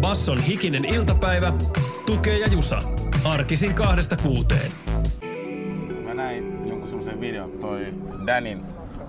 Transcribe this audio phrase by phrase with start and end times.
[0.00, 1.52] Basson hikinen iltapäivä,
[2.06, 2.78] tukee ja jusa.
[3.24, 4.72] Arkisin kahdesta kuuteen.
[6.04, 7.86] Mä näin jonkun semmoisen videon, kun toi
[8.26, 8.62] Danin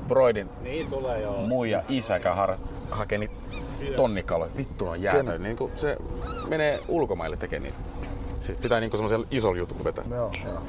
[0.08, 1.48] Broidin Niin tulee joo.
[1.48, 2.56] muija isä käy har-
[2.92, 3.30] hakee
[3.96, 4.52] tonnikaloja.
[4.58, 5.38] Vittu on jäätä.
[5.38, 5.98] Niin se
[6.48, 7.78] menee ulkomaille tekemään niitä.
[8.40, 10.06] Sitten pitää niinku semmoisella isolla jutulla vetää.
[10.10, 10.62] Joo, joo.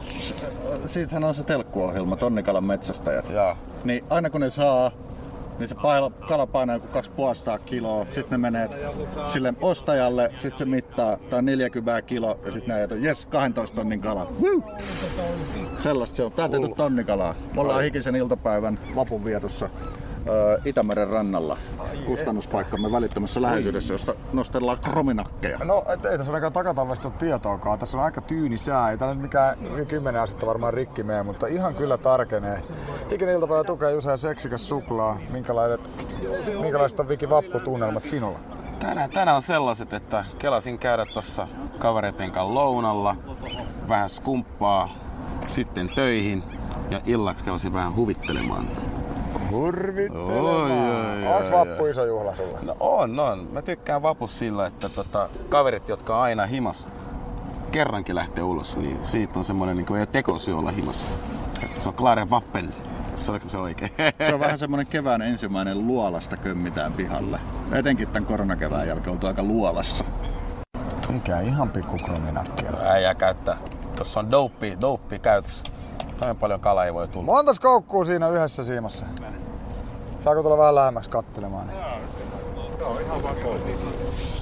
[0.86, 3.30] Siitähän on se telkkuohjelma, Tonnikalan metsästäjät.
[3.30, 3.56] Joo.
[3.84, 4.92] Niin aina kun ne saa,
[5.60, 8.68] niin se paila, kala painaa joku 2,5 kiloa, sitten ne menee
[9.24, 14.00] sille ostajalle, sitten se mittaa, tai 40 kiloa, ja sitten ne ajatellaan, jes, 12 tonnin
[14.00, 14.32] kala.
[14.42, 14.62] Woo!
[15.78, 17.34] Sellaista se on, tää on tehty tonnikalaa.
[17.54, 19.99] Me ollaan hikisen iltapäivän vapunvietossa ö,
[20.64, 21.58] Itämeren rannalla
[22.06, 25.58] kustannuspaikkamme välittömässä läheisyydessä, josta nostellaan krominakkeja.
[25.64, 27.78] No, et ei tässä ainakaan takatalvesta ole tietoakaan.
[27.78, 28.90] Tässä on aika tyyni sää.
[28.90, 29.56] Ei tää nyt mikään
[29.88, 32.62] kymmenen astetta varmaan rikki mene, mutta ihan kyllä tarkenee.
[33.10, 35.18] Hikinen iltapäivä tukee Jusa ja seksikäs suklaa.
[35.30, 35.90] Minkälaiset,
[36.60, 38.38] minkälaiset on Viki vapputunnelmat sinulla?
[38.78, 41.48] Tänään, tänään on sellaiset, että kelasin käydä tuossa
[41.78, 43.16] kavereiden kanssa lounalla,
[43.88, 44.88] vähän skumppaa,
[45.46, 46.42] sitten töihin
[46.90, 48.64] ja illaksi kelasin vähän huvittelemaan.
[49.50, 50.44] Hurvittelemaan.
[50.44, 52.58] Oi, oi, oi, Onks vappu iso juhla sulle?
[52.62, 53.48] No on, on.
[53.52, 56.88] Mä tykkään vapus sillä, että tota, kaverit, jotka on aina himas,
[57.72, 61.06] kerrankin lähtee ulos, niin siitä on semmoinen, niin kuin ei ole tekosyy olla himas.
[61.76, 62.74] Se on Klaren Vappen.
[63.16, 63.92] Sanoinko se oikein?
[64.26, 67.38] Se on vähän semmoinen kevään ensimmäinen luolasta kömmitään pihalle.
[67.74, 70.04] Etenkin tämän koronakevään jälkeen oltu aika luolassa.
[71.12, 72.70] Mikä ihan pikku krominakkia.
[72.84, 73.58] Äijä käyttää.
[73.96, 75.64] Tuossa on dope, dope käytössä.
[76.20, 77.26] Noin paljon kalaa ei voi tulla.
[77.26, 79.06] Montas koukkuu siinä yhdessä siimassa?
[80.20, 81.66] Saako tulla vähän lähemmäksi kattelemaan?
[81.66, 81.80] Niin?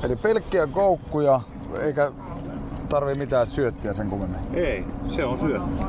[0.03, 1.41] Eli pelkkiä koukkuja,
[1.81, 2.12] eikä
[2.89, 4.41] tarvi mitään syöttiä sen kummemmin.
[4.55, 4.84] Ei,
[5.17, 5.84] se on syötty.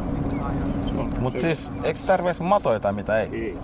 [1.19, 3.29] Mut siis, eikö tarvitse matoja tai mitä ei?
[3.45, 3.57] Ei.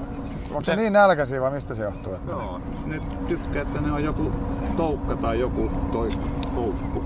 [0.50, 2.14] Onko se niin nälkäisiä vai mistä se johtuu?
[2.14, 2.31] Että...
[2.31, 4.31] Joo, ne tykkää, että ne on joku
[4.78, 6.09] toukka tai joku toi
[6.56, 7.03] koukku.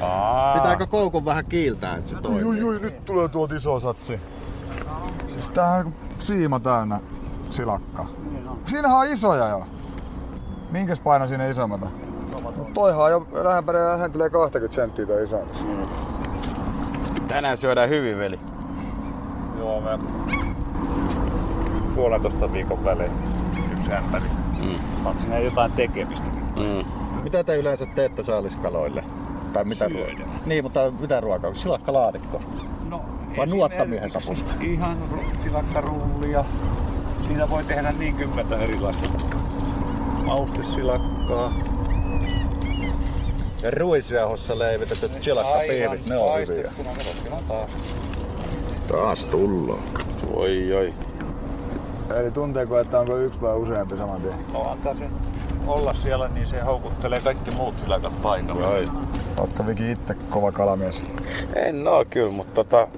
[0.00, 2.42] Aa, Pitääkö koukun vähän kiiltää, että se toimii?
[2.42, 4.20] Jui, jui, nyt tulee tuolta iso satsi.
[5.28, 7.00] Siis tää on siima täynnä
[7.50, 8.06] silakka.
[8.70, 9.62] Siinähän on isoja jo.
[10.70, 11.86] Minkäs paino siinä isommalta?
[12.32, 12.40] No
[12.74, 15.38] toihan on jo lähempänä lähentelee 20 senttiä toi iso.
[17.28, 18.40] tänään syödään hyvin, veli.
[19.58, 19.98] Joo, me
[21.94, 23.12] puolentoista viikon välein
[23.72, 24.24] yksi ämpäri.
[24.60, 25.06] Mm.
[25.06, 26.42] On siinä jotain tekemistäkin.
[26.56, 26.84] Mm.
[27.22, 29.04] Mitä te yleensä teette saaliskaloille?
[29.52, 30.04] Tai mitä Syödä.
[30.12, 30.34] ruokaa?
[30.46, 31.54] Niin, mutta mitä ruokaa?
[31.54, 32.40] Silakkalaatikko?
[32.90, 33.00] No,
[33.36, 34.64] Vai nuottamiehen esimerkiksi sapusta?
[34.64, 36.44] Ihan ru- silakkarullia.
[37.30, 39.08] Siinä voi tehdä niin kymmentä erilaista.
[40.24, 41.52] Maustesilakkaa.
[43.62, 46.70] Ja ruisjauhossa leivitetyt silakkapiivit, ne on hyviä.
[47.48, 47.70] Taas.
[48.88, 49.82] Taas tullaan.
[50.34, 50.94] Oi, oi.
[52.16, 54.34] Eli tunteeko, että onko yksi vai useampi saman tien?
[54.52, 55.10] No antaa sen
[55.66, 58.66] olla siellä, niin se houkuttelee kaikki muut silakat paikalle.
[58.66, 58.88] Oi.
[59.36, 61.04] Ootko Viki itse kova kalamies?
[61.54, 62.88] En oo kyllä, mutta tota,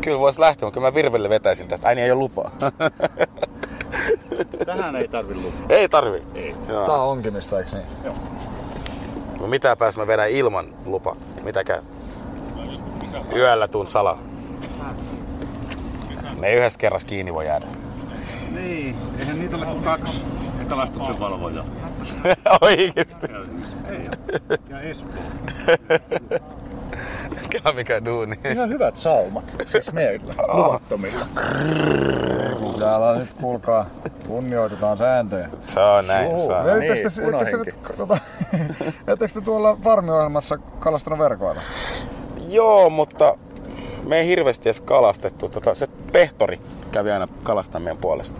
[0.00, 1.88] kyllä vois lähteä, mutta kyllä mä virvelle vetäisin tästä.
[1.88, 2.50] Ai niin, ei ole lupaa.
[4.66, 5.66] Tähän ei tarvi lupaa.
[5.68, 6.22] ei tarvi.
[6.34, 6.54] Ei.
[6.68, 6.86] Joo.
[6.86, 7.86] Tää on onkimista, eiks niin?
[9.40, 11.16] No mitä pääs mä vedän ilman lupa?
[11.42, 11.82] Mitä käy?
[13.34, 14.18] Yöllä tuun sala.
[16.38, 17.66] Me ei yhdessä kerrassa kiinni voi jäädä.
[18.54, 20.22] Niin, eihän niitä ole kuin kaksi
[20.68, 21.64] kalastuksen valvojaa.
[22.60, 23.26] Oikeesti.
[23.88, 24.04] Ei
[24.68, 25.12] Ja Espoo.
[27.62, 28.36] Kela mikä duuni.
[28.52, 31.26] Ihan hyvät saumat, siis meillä, luvattomilla.
[32.78, 33.86] Täällä nyt kuulkaa,
[34.28, 35.48] kunnioitetaan sääntöjä.
[35.60, 36.38] Se on näin.
[36.38, 36.82] Se on.
[36.82, 38.18] Ettekö niin, te, ettekö te, tota,
[39.34, 41.60] te tuolla farmiohjelmassa kalastanut verkoilla?
[42.48, 43.38] Joo, mutta
[44.06, 45.48] me ei hirveästi edes kalastettu.
[45.48, 46.60] Tota, se pehtori
[46.92, 48.38] kävi aina kalastamaan meidän puolesta.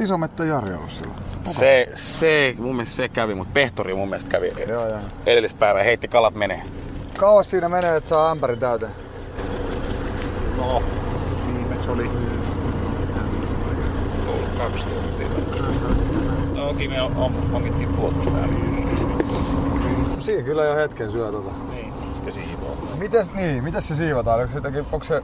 [0.00, 1.18] Iso mettä Jari ollut silloin.
[1.44, 4.98] Se, se, mun mielestä se kävi, mutta pehtori mun mielestä kävi Joo, joo.
[5.26, 6.62] edellispäivä heitti kalat menee.
[7.16, 8.92] Kauas siinä menee, että saa ämpärin täyteen?
[10.56, 10.82] No,
[11.46, 12.10] viimeksi oli
[14.28, 15.28] ollut kaksi tuntia.
[16.54, 18.48] Toki me on, ongittiin puolustaa
[20.20, 21.50] Siinä kyllä jo hetken syö tota.
[21.70, 21.92] Niin,
[22.26, 22.76] ja siivoo.
[22.98, 24.40] Mites, niin, mites se siivotaan?
[24.40, 25.22] Onko se, jotenkin, onko se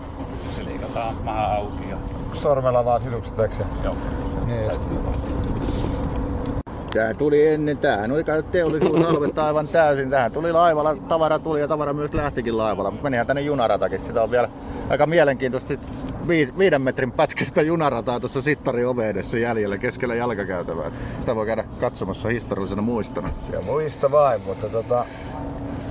[0.56, 1.96] Se liikataan maha auki ja
[2.32, 3.66] sormella vaan sisukset veksiä?
[3.84, 3.96] joo.
[4.46, 4.82] Niin just.
[6.94, 10.10] Tämä tuli ennen, tämähän oli kai teollisuusalvetta aivan täysin.
[10.10, 14.00] Tähän tuli laivalla, tavara tuli ja tavara myös lähtikin laivalla, mutta menihän tänne junaratakin.
[14.00, 14.48] Sitä on vielä
[14.90, 15.78] aika mielenkiintoisesti
[16.28, 20.90] viis, viiden metrin pätkästä junarataa tuossa Sittari edessä jäljellä keskellä jalkakäytävää.
[21.20, 23.30] Sitä voi käydä katsomassa historiallisena muistona.
[23.38, 25.04] Se on muista vain, mutta tota,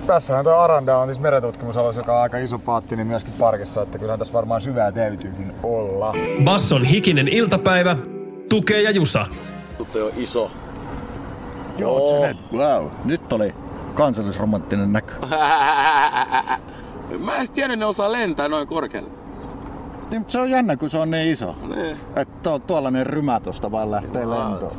[0.07, 3.97] tässähän tuo Aranda on siis merentutkimusalus, joka on aika iso paatti, niin myöskin parkissa, että
[3.97, 6.15] kyllähän tässä varmaan syvää täytyykin olla.
[6.43, 7.95] Basson hikinen iltapäivä,
[8.49, 9.25] tukee ja jusa.
[9.77, 10.51] Tuttu jo iso.
[11.81, 12.25] Joo.
[12.53, 13.53] Wow, nyt oli
[13.93, 15.13] kansallisromanttinen näkö.
[17.25, 19.09] Mä en tiedä, ne osaa lentää noin korkealle.
[20.11, 21.55] Niin, mutta se on jännä, kun se on niin iso.
[21.75, 21.97] Niin.
[22.15, 24.71] Että tuo, tuollainen rymä tosta vaan lähtee lentoon.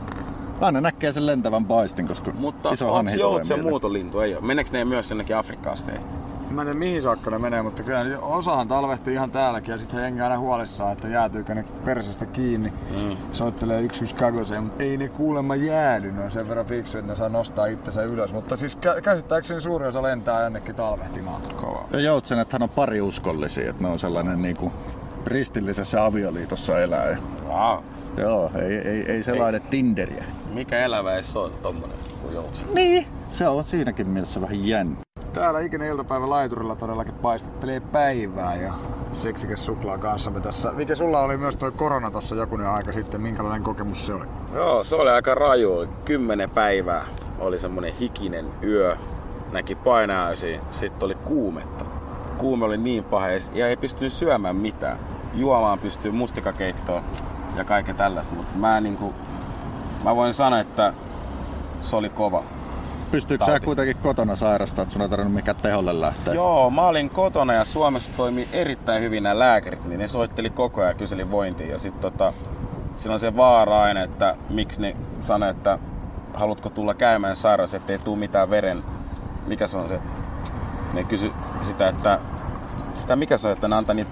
[0.61, 3.73] Aina näkee sen lentävän paistin, koska Mutta iso hanhi tulee joutsen mieleen.
[3.73, 4.21] muutolintu?
[4.21, 4.45] Ei ole.
[4.45, 5.93] Meneekö ne myös jonnekin Afrikkaan asti?
[6.53, 10.03] Mä en tiedä mihin saakka ne menee, mutta kyllä osahan talvehtii ihan täälläkin ja sitten
[10.03, 12.73] jengi aina huolissaan, että jäätyykö ne persestä kiinni.
[13.01, 13.17] Mm.
[13.33, 17.13] Soittelee yksi yksi kagoseen, mutta ei ne kuulemma jäädy, ne on sen verran fiksu, että
[17.13, 18.33] ne saa nostaa itsensä ylös.
[18.33, 21.43] Mutta siis kä- käsittääkseni suuri osa lentää jonnekin talvehtimaan.
[21.57, 21.85] Kova.
[21.93, 24.73] Ja joutsenethan on pari uskollisia, että ne on sellainen niinku
[25.27, 27.17] ristillisessä avioliitossa elää.
[27.49, 27.85] Wow.
[28.17, 30.25] joo, ei, ei, ei sellainen Tinderiä.
[30.53, 32.67] Mikä elävä ei se ole tommonen kuin joutsen?
[32.75, 33.07] Niin.
[33.29, 34.97] Se on siinäkin mielessä vähän jännä.
[35.33, 38.73] Täällä ikinä iltapäivä laiturilla todellakin paistattelee päivää ja
[39.13, 40.73] seksikäs suklaa kanssamme tässä.
[40.73, 44.25] Mikä sulla oli myös toi korona tossa jokunen aika sitten, minkälainen kokemus se oli?
[44.55, 45.87] Joo, se oli aika raju.
[46.05, 47.05] Kymmenen päivää
[47.39, 48.97] oli semmonen hikinen yö.
[49.53, 50.61] Näki painajaisia.
[50.71, 51.85] Sitten oli kuumetta.
[52.39, 54.99] Kuume oli niin paha ja ei pystynyt syömään mitään.
[55.35, 57.05] Juomaan pystyy mustikakeittoa
[57.57, 59.15] ja kaiken tällaista, mutta mä niinku,
[60.05, 60.93] mä voin sanoa, että
[61.81, 62.45] se oli kova.
[63.13, 66.35] Pystyykö sä kuitenkin kotona sairastaa, että sun ei tarvinnut mikään teholle lähteä?
[66.35, 70.81] Joo, mä olin kotona ja Suomessa toimi erittäin hyvin nämä lääkärit, niin ne soitteli koko
[70.81, 71.67] ajan ja kyseli vointia.
[71.67, 72.33] Ja sitten tota,
[72.97, 75.79] siinä on se vaara aina, että miksi ne sanoi, että
[76.35, 78.85] haluatko tulla käymään sairaus, ettei tuu mitään veren.
[79.47, 80.01] Mikä se on se?
[80.93, 82.19] Ne kysy sitä, että
[82.95, 84.11] sitä mikä se on, että ne antaa niitä,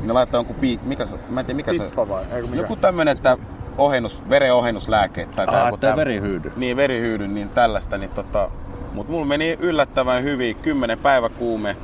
[0.00, 1.20] ne laittaa jonkun piik, mikä se on?
[1.28, 2.08] Mä en tiedä mikä se Tippa on.
[2.08, 2.24] vai?
[2.52, 3.38] Joku tämmönen, että
[3.78, 6.52] ohennus, verenohennuslääkkeet tai Ah, joku ettei täm- verihyydy.
[6.56, 7.98] Niin, verihyydy, niin tällaista.
[7.98, 8.50] Niin tota,
[8.92, 10.56] mutta mulla meni yllättävän hyvin.
[10.56, 11.76] 10 päivä kuume,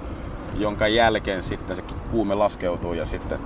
[0.58, 3.38] jonka jälkeen sitten se kuume laskeutuu ja sitten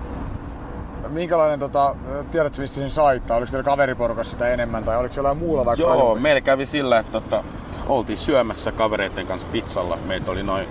[1.08, 1.96] Minkälainen, tota,
[2.30, 3.36] tiedätkö missä siinä saittaa?
[3.36, 5.82] Oliko teillä kaveriporukassa sitä enemmän tai oliko jollain muulla vaikka?
[5.82, 6.20] Joo, rajumpi?
[6.20, 7.44] meillä kävi sillä, että tota,
[7.86, 9.98] oltiin syömässä kavereiden kanssa pizzalla.
[10.06, 10.68] Meitä oli noin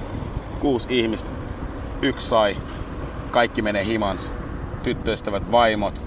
[0.59, 1.31] kuusi ihmistä.
[2.01, 2.57] Yksi sai.
[3.31, 4.33] Kaikki menee himans.
[4.83, 6.03] Tyttöystävät, vaimot,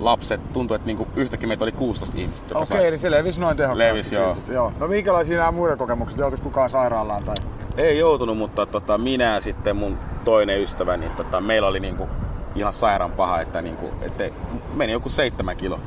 [0.00, 0.52] lapset.
[0.52, 2.54] Tuntui, että niinku yhtäkkiä meitä oli 16 ihmistä.
[2.54, 2.86] Okei, sai.
[2.86, 3.92] eli se levisi noin tehokkaasti.
[3.94, 4.34] Levisi, joo.
[4.34, 4.52] siitä.
[4.52, 4.72] joo.
[4.80, 6.18] No minkälaisia nämä muiden kokemukset?
[6.18, 7.36] Joutuiko kukaan sairaalaan tai?
[7.76, 12.08] Ei joutunut, mutta tota, minä ja sitten mun toinen ystävä, niin tota, meillä oli niinku
[12.54, 14.32] ihan sairaan paha, että niinku, ette,
[14.74, 15.80] meni joku seitsemän kilo.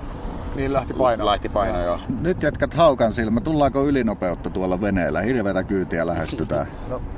[0.56, 1.30] Niin lähti painoon.
[1.30, 2.00] Lähti paino, joo.
[2.21, 3.42] Nyt jätkät haukan silmä.
[3.42, 5.21] Tullaanko ylinopeutta tuolla veneellä?
[5.21, 6.68] Hirveätä kyytiä lähestytään.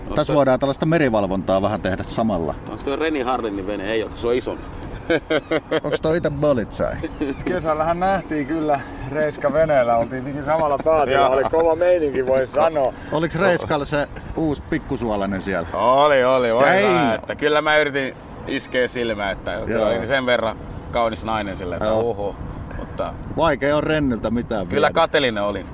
[0.09, 2.55] No, Tässä voidaan tällaista merivalvontaa vähän tehdä samalla.
[2.69, 3.91] Onko tuo Reni Harlinin vene?
[3.91, 4.57] Ei ole, se on ison.
[5.83, 6.95] Onko toi itse bolitsai?
[7.45, 8.79] Kesällähän nähtiin kyllä
[9.11, 12.93] Reiska veneellä, oltiin niinkin samalla paatilla, oli kova meininki voi sanoa.
[13.11, 15.67] Oliko Reiskalla se uusi pikkusuolainen siellä?
[15.73, 16.53] Oli, oli.
[16.53, 16.63] Voi
[17.15, 18.15] että kyllä mä yritin
[18.47, 19.51] iskeä silmää, että
[19.87, 20.57] oli sen verran
[20.91, 22.09] kaunis nainen sille, että Joo.
[22.09, 22.35] oho.
[22.77, 24.93] Mutta Vaikea on rennyltä mitään kyllä viedä.
[24.93, 25.65] katelinen olin.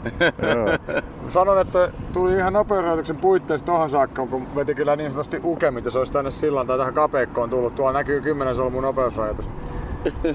[1.28, 5.96] Sanon, että tuli ihan nopeusrajoituksen puitteissa tohon saakka, kun veti kyllä niin sanotusti ukemit, jos
[5.96, 7.76] olisi tänne sillan tai tähän kapeikkoon tullut.
[7.76, 9.50] Tuolla näkyy 10 solmun nopeusrajoitus.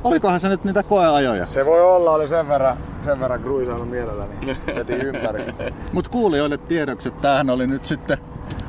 [0.04, 1.46] Olikohan se nyt niitä koeajoja?
[1.46, 4.35] Se voi olla, oli sen verran, sen verran kruisailu mielelläni.
[4.76, 5.54] Veti ympäri.
[5.92, 8.18] Mutta kuulijoille tiedoksi, että tämähän oli nyt sitten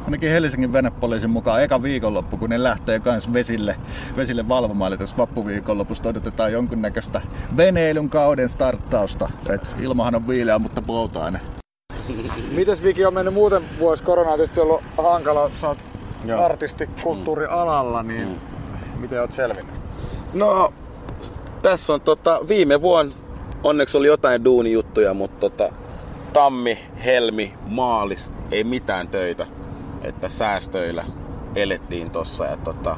[0.08, 3.76] ainakin Helsingin venepoliisin mukaan eka viikonloppu, kun ne lähtee kans vesille,
[4.18, 4.92] vesille valvomaan.
[4.92, 7.22] Eli tässä vappuviikonlopusta odotetaan jonkunnäköistä
[7.58, 9.30] veneilyn kauden starttausta.
[9.50, 11.42] Et ilmahan on viileä, mutta polttoaine.
[12.52, 14.04] Mites Viki on mennyt muuten vuosi?
[14.04, 15.52] Korona on tietysti ollut hankala.
[15.62, 15.86] Sä oot
[16.26, 16.46] Joo.
[16.46, 18.42] artisti kulttuurialalla, niin
[19.00, 19.76] miten oot selvinnyt?
[20.34, 20.74] No,
[21.62, 23.16] tässä on tota, viime vuonna
[23.64, 25.74] onneksi oli jotain duunijuttuja, mutta tota,
[26.34, 29.57] tammi, helmi, maalis, ei mitään töitä.
[30.02, 31.04] Että säästöillä
[31.56, 32.98] elettiin tossa ja tota,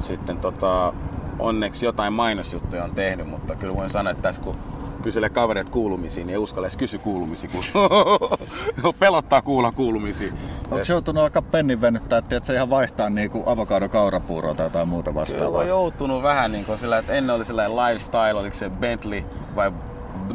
[0.00, 0.92] sitten tota,
[1.38, 4.56] onneksi jotain mainosjuttuja on tehnyt, mutta kyllä voin sanoa, että tässä kun
[5.02, 10.32] kyselee kavereet kuulumisiin, niin ei uskalla edes kysy kuulumisia, kun pelottaa kuulla kuulumisia.
[10.70, 15.10] Onko joutunut alkaa pennin venyttää, että se ihan vaihtaa niinku avokado kaurapuuroa tai jotain muuta
[15.10, 15.60] Kyllä vastaavaa?
[15.60, 19.24] on joutunut vähän niin kuin sillä, että ennen oli sellainen lifestyle, oliko se Bentley
[19.56, 19.72] vai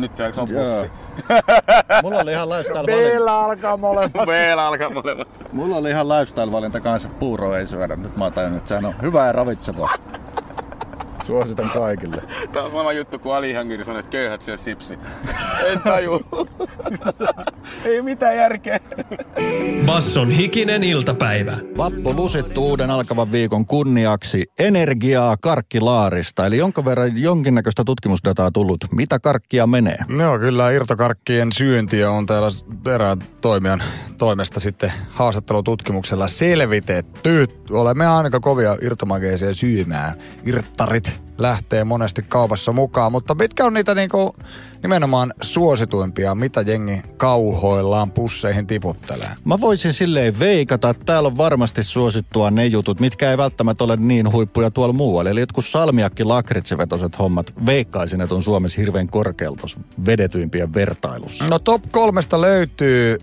[0.01, 0.63] nyt se on Joo.
[0.65, 0.91] bussi.
[2.03, 3.23] Mulla oli ihan lifestyle-valinta.
[3.23, 4.25] B alkaa molemmat.
[4.27, 5.27] B alkaa molemmat.
[5.53, 7.95] Mulla oli ihan lifestyle-valinta kanssa, että puuroa ei syödä.
[7.95, 9.89] Nyt mä oon tajunnut, että sehän on hyvää ja ravitsevaa.
[11.31, 12.23] Suositan kaikille.
[12.51, 14.99] Tää on sama juttu kuin Ali Hangiri sanoi, että köyhät syö sipsi.
[15.71, 16.21] En taju.
[17.85, 18.79] Ei mitään järkeä.
[19.85, 21.57] Basson hikinen iltapäivä.
[21.77, 26.45] Vappu lusittu uuden alkavan viikon kunniaksi energiaa karkkilaarista.
[26.45, 28.85] Eli jonkin verran jonkinnäköistä tutkimusdataa tullut.
[28.91, 29.97] Mitä karkkia menee?
[30.07, 32.49] No kyllä irtokarkkien syöntiä on täällä
[32.93, 33.83] erään toimijan
[34.17, 37.47] toimesta sitten haastattelututkimuksella selvitetty.
[37.69, 40.15] Olemme aika kovia irtomakeisia syymään.
[40.45, 44.35] Irttarit lähtee monesti kaupassa mukaan, mutta mitkä on niitä niinku
[44.83, 49.29] nimenomaan suosituimpia, mitä jengi kauhoillaan pusseihin tiputtelee?
[49.45, 53.97] Mä voisin silleen veikata, että täällä on varmasti suosittua ne jutut, mitkä ei välttämättä ole
[53.97, 55.29] niin huippuja tuolla muualla.
[55.29, 59.67] Eli jotkut salmiakki lakritsivetoset hommat, veikkaisin, että on Suomessa hirveän korkealta
[60.05, 61.47] vedetyimpien vertailussa.
[61.47, 63.17] No top kolmesta löytyy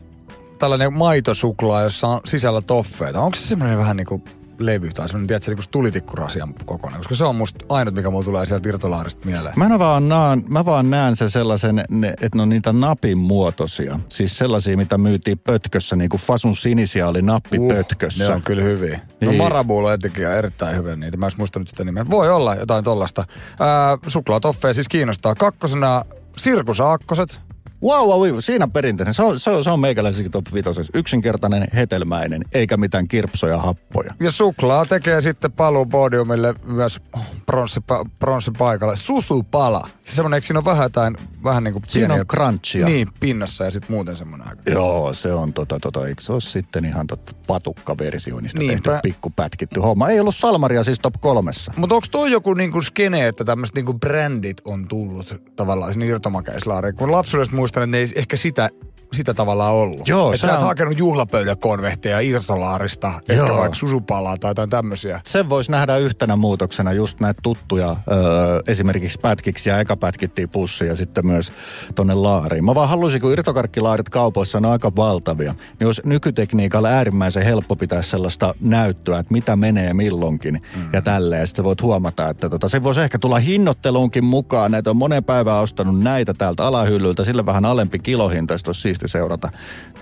[0.58, 3.20] tällainen maitosuklaa, jossa on sisällä toffeita.
[3.20, 4.22] Onko se semmoinen vähän niinku
[4.58, 8.46] levy tai semmoinen, tiedätkö, niin tulitikkurasia kokonaan, koska se on musta ainut, mikä mulla tulee
[8.46, 9.54] sieltä virtolaarista mieleen.
[9.56, 14.00] Mä vaan, naan, mä vaan näen sen sellaisen, ne, että ne on niitä napin muotoisia.
[14.08, 18.24] Siis sellaisia, mitä myytiin pötkössä, niin kuin Fasun sinisiä oli nappi uh, pötkössä.
[18.24, 19.00] Ne on kyllä hyviä.
[19.20, 19.42] No Niin.
[19.42, 21.16] Marabulo etenkin on erittäin hyvä niitä.
[21.16, 22.06] Mä en olisi muistanut sitä nimeä.
[22.10, 23.24] Voi olla jotain tollasta.
[23.60, 25.34] Ää, suklaatoffeja siis kiinnostaa.
[25.34, 26.04] Kakkosena
[26.36, 27.40] sirkusaakkoset.
[27.82, 29.14] Wow, wow, wow, siinä perinteinen.
[29.14, 30.70] Se on, se on, se on meikäläisikin top 5.
[30.94, 34.14] Yksinkertainen, hetelmäinen, eikä mitään kirpsoja happoja.
[34.20, 37.00] Ja suklaa tekee sitten paluu podiumille myös
[37.46, 38.96] pronssipa, pronssipaikalle.
[38.96, 39.88] Susupala.
[40.04, 42.86] Se semmonen, eikö siinä on vähän jotain, vähän niin kuin Siinä on crunchia.
[42.86, 44.62] Niin, pinnassa ja sitten muuten semmonen aika.
[44.70, 48.90] Joo, se on tota, tota, eikö se ole sitten ihan tota patukkaversio niistä Niinpä.
[48.92, 50.08] tehty pikkupätkitty homma.
[50.08, 51.72] Ei ollut Salmaria siis top kolmessa.
[51.76, 56.94] Mutta onko toi joku niinku skene, että tämmöiset niinku brändit on tullut tavallaan sinne irtomakeislaariin?
[56.94, 58.68] Kun lapsuudesta muistan, että ne ei ehkä sitä,
[59.12, 60.08] sitä tavallaan ollut.
[60.08, 63.56] Joo, Et se sä et on- hakenut juhlapöydäkonvehteja irtolaarista, ehkä Joo.
[63.58, 65.20] vaikka susupalaa tai jotain tämmöisiä.
[65.26, 70.86] Sen voisi nähdä yhtenä muutoksena just näitä tuttuja öö, esimerkiksi pätkiksi ja eka pätkittiin pussi
[70.86, 71.52] ja sitten myös
[71.94, 72.64] tonne laariin.
[72.64, 78.02] Mä vaan haluaisin, kun irtokarkkilaarit kaupoissa on aika valtavia, niin olisi nykytekniikalla äärimmäisen helppo pitää
[78.02, 80.82] sellaista näyttöä, että mitä menee milloinkin mm.
[80.92, 81.46] ja tälleen.
[81.46, 84.70] Sitten voit huomata, että tota, se voisi ehkä tulla hinnoitteluunkin mukaan.
[84.70, 89.08] Näitä on monen päivää ostanut näitä täältä alahyllyltä, sille vähän alempi kilohinta, sitten olisi siisti
[89.08, 89.50] seurata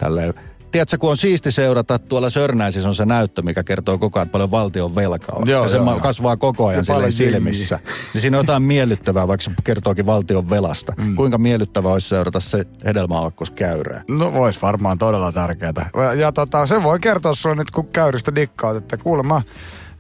[0.01, 0.35] tälleen
[0.77, 4.51] Tiedätkö, kun on siisti seurata, tuolla Sörnäisissä on se näyttö, mikä kertoo koko ajan, paljon
[4.51, 5.43] valtion velkaa.
[5.45, 7.79] Joo, ja se joo, kasvaa koko ajan Ja silleen silmissä.
[8.15, 10.93] Niin siinä on jotain miellyttävää, vaikka se kertookin valtion velasta.
[10.97, 11.15] Mm.
[11.15, 14.03] Kuinka miellyttävää olisi seurata se hedelmäaakkoskäyrää.
[14.09, 15.91] No vois varmaan todella tärkeää.
[15.97, 19.43] Ja, ja tota, se voi kertoa sulle nyt, kun käyristä dikkaat, että kuulemma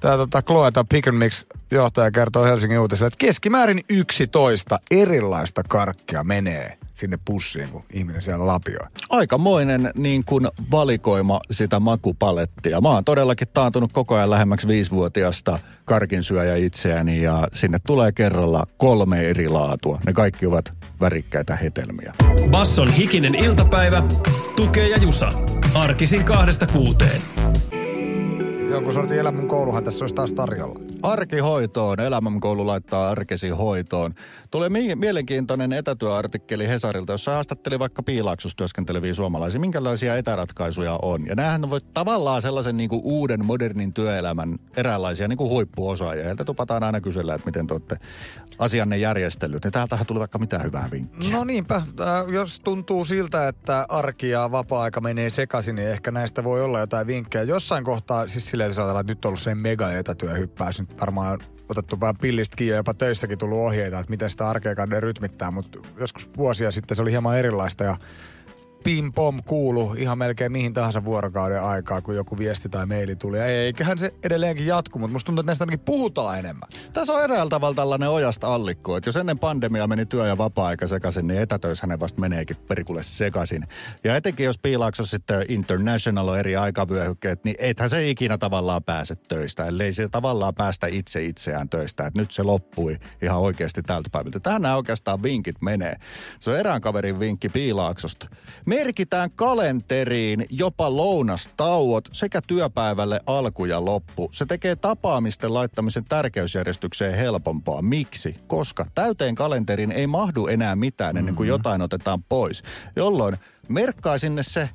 [0.00, 6.24] tämä tota, Chloeta Pick and Mix johtaja kertoo Helsingin uutisille, että keskimäärin 11 erilaista karkkia
[6.24, 8.86] menee sinne pussiin, kun ihminen siellä lapioi.
[9.10, 12.80] Aikamoinen niin kuin valikoima sitä makupalettia.
[12.80, 19.20] Mä oon todellakin taantunut koko ajan lähemmäksi viisivuotiaasta karkinsyöjä itseäni ja sinne tulee kerralla kolme
[19.20, 20.00] eri laatua.
[20.06, 22.14] Ne kaikki ovat värikkäitä hetelmiä.
[22.50, 24.02] Basson hikinen iltapäivä.
[24.56, 25.28] Tukee ja Jusa.
[25.74, 27.22] Arkisin kahdesta kuuteen.
[28.70, 30.80] Jonkun sortin elämän kouluhan tässä olisi taas tarjolla.
[31.02, 32.00] Arkihoitoon.
[32.00, 34.14] Elämänkoulu laittaa arkesi hoitoon.
[34.50, 39.60] Tulee mi- mielenkiintoinen etätyöartikkeli Hesarilta, jossa haastatteli vaikka piilaaksossa työskenteleviä suomalaisia.
[39.60, 41.26] Minkälaisia etäratkaisuja on?
[41.26, 46.24] Ja näähän voi tavallaan sellaisen niin kuin uuden modernin työelämän eräänlaisia niin kuin huippuosaajia.
[46.24, 47.98] Heiltä tupataan aina kysellä, että miten te olette
[48.58, 49.64] asianne järjestellyt.
[49.64, 51.30] Niin täältähän tuli vaikka mitään hyvää vinkkiä.
[51.30, 51.84] No niinpä, äh,
[52.28, 57.06] jos tuntuu siltä, että arki ja vapaa-aika menee sekaisin, niin ehkä näistä voi olla jotain
[57.06, 57.42] vinkkejä.
[57.42, 61.40] Jossain kohtaa, siis silleen jos ajatellaan, että nyt on ollut se mega etätyöhyppäys, nyt varmaan
[61.68, 65.50] otettu vähän pillistä kiinni ja jopa töissäkin tullut ohjeita, että miten sitä arkea kannattaa rytmittää,
[65.50, 67.96] mutta joskus vuosia sitten se oli hieman erilaista ja
[68.86, 73.38] pim pom kuulu ihan melkein mihin tahansa vuorokauden aikaa, kun joku viesti tai maili tuli.
[73.38, 76.68] Eiköhän se edelleenkin jatku, mutta musta tuntuu, että näistä ainakin puhutaan enemmän.
[76.92, 80.88] Tässä on eräällä tavalla tällainen ojasta allikko, että jos ennen pandemiaa meni työ- ja vapaa-aika
[80.88, 83.66] sekaisin, niin etätöissä hänen vasta meneekin perikulle sekaisin.
[84.04, 89.14] Ja etenkin jos piilaakso sitten international on eri aikavyöhykkeet, niin ethän se ikinä tavallaan pääse
[89.28, 92.06] töistä, ellei se tavallaan päästä itse itseään töistä.
[92.06, 94.40] Että nyt se loppui ihan oikeasti tältä päivältä.
[94.40, 95.96] Tähän nämä oikeastaan vinkit menee.
[96.40, 98.28] Se on erään kaverin vinkki piilaaksosta.
[98.66, 104.28] Merkitään kalenteriin jopa lounastauot sekä työpäivälle alku ja loppu.
[104.32, 107.82] Se tekee tapaamisten laittamisen tärkeysjärjestykseen helpompaa.
[107.82, 108.36] Miksi?
[108.46, 112.62] Koska täyteen kalenteriin ei mahdu enää mitään ennen kuin jotain otetaan pois.
[112.96, 113.36] Jolloin
[113.68, 114.68] merkkaa sinne se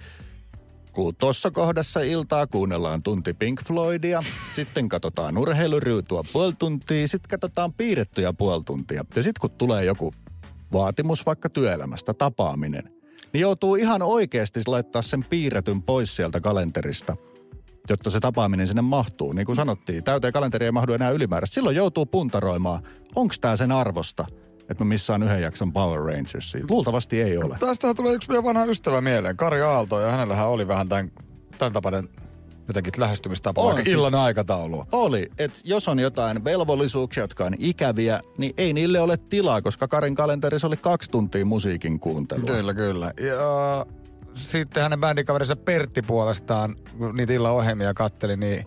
[0.94, 7.74] kun tuossa kohdassa iltaa kuunnellaan tunti Pink Floydia, sitten katsotaan urheiluryytua puoli tuntia, sitten katsotaan
[7.74, 9.04] piirrettyjä puoli tuntia.
[9.16, 10.14] Ja sitten kun tulee joku
[10.74, 13.01] vaatimus vaikka työelämästä, tapaaminen,
[13.34, 17.18] niin joutuu ihan oikeasti laittaa sen piirretyn pois sieltä kalenterista
[17.90, 19.34] jotta se tapaaminen sinne mahtuu.
[19.34, 21.54] Niin kuin sanottiin, täyteen kalenteri ei mahdu enää ylimääräistä.
[21.54, 22.84] Silloin joutuu puntaroimaan,
[23.16, 24.26] onko tämä sen arvosta,
[24.70, 26.66] että missään yhden jakson Power Rangersia.
[26.70, 27.58] Luultavasti ei ole.
[27.60, 31.12] Tästä tulee yksi meidän vanha ystävä mieleen, Kari Aalto, ja hänellähän oli vähän tämän,
[31.58, 32.10] tämän tapainen
[32.72, 34.86] jotenkin lähestymistapa, On, vaikka siis- illan aikataulu.
[34.92, 39.88] Oli, että jos on jotain velvollisuuksia, jotka on ikäviä, niin ei niille ole tilaa, koska
[39.88, 42.46] Karin kalenterissa oli kaksi tuntia musiikin kuuntelua.
[42.46, 43.14] Kyllä, kyllä.
[43.22, 43.86] Ja
[44.34, 48.66] sitten hänen bändikaverinsa Pertti puolestaan, kun niitä illan ohjelmia katteli, niin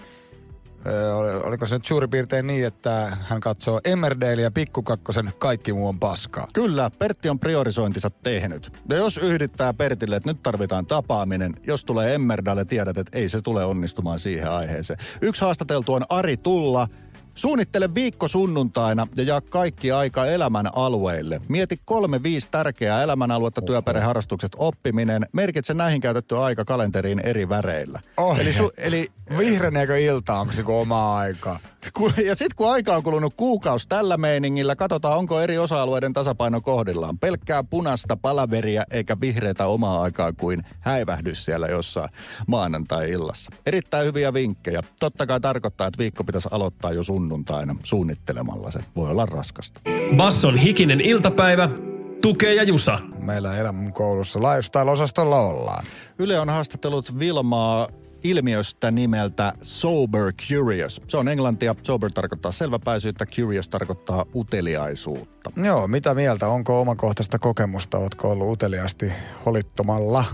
[1.45, 6.01] oliko se nyt suurin piirtein niin, että hän katsoo Emmerdale ja Pikkukakkosen Kaikki muu on
[6.01, 6.49] paskaa.
[6.53, 8.73] Kyllä, Pertti on priorisointinsa tehnyt.
[8.89, 13.41] Ja jos yhdittää Pertille, että nyt tarvitaan tapaaminen, jos tulee Emmerdalle, tiedät, että ei se
[13.43, 14.99] tule onnistumaan siihen aiheeseen.
[15.21, 16.89] Yksi haastateltu on Ari Tulla.
[17.35, 21.41] Suunnittele viikko sunnuntaina ja jaa kaikki aika elämän alueille.
[21.49, 25.27] Mieti kolme viisi tärkeää elämänaluetta, työperheharrastukset, oppiminen.
[25.33, 28.01] Merkitse näihin käytetty aika kalenteriin eri väreillä.
[28.17, 31.59] Oi, eli, su, eli Vihreneekö ilta, onko se kuin omaa aikaa?
[31.97, 36.61] Ku- Ja sitten kun aika on kulunut kuukausi tällä meiningillä, katsotaan onko eri osa-alueiden tasapaino
[36.61, 37.19] kohdillaan.
[37.19, 42.09] Pelkkää punasta palaveria eikä vihreitä omaa aikaa kuin häivähdys siellä jossain
[42.47, 43.51] maanantai-illassa.
[43.67, 44.83] Erittäin hyviä vinkkejä.
[45.01, 48.81] Totta kai tarkoittaa, että viikko pitäisi aloittaa jo sunnuntaina suunnittelemalla se.
[48.97, 49.81] Voi olla raskasta.
[50.17, 51.69] Basson hikinen iltapäivä,
[52.23, 52.99] tukee ja jusa.
[53.19, 55.85] Meillä elämän koulussa lifestyle-osastolla ollaan.
[56.19, 57.89] Yle on haastatellut Vilmaa
[58.25, 61.01] ilmiöstä nimeltä Sober Curious.
[61.09, 61.75] Se on englantia.
[61.83, 65.51] Sober tarkoittaa selväpäisyyttä, curious tarkoittaa uteliaisuutta.
[65.57, 66.49] Joo, mitä mieltä?
[66.49, 67.99] Onko omakohtaista kokemusta?
[67.99, 69.13] Ootko ollut uteliaasti
[69.47, 70.25] holittomalla?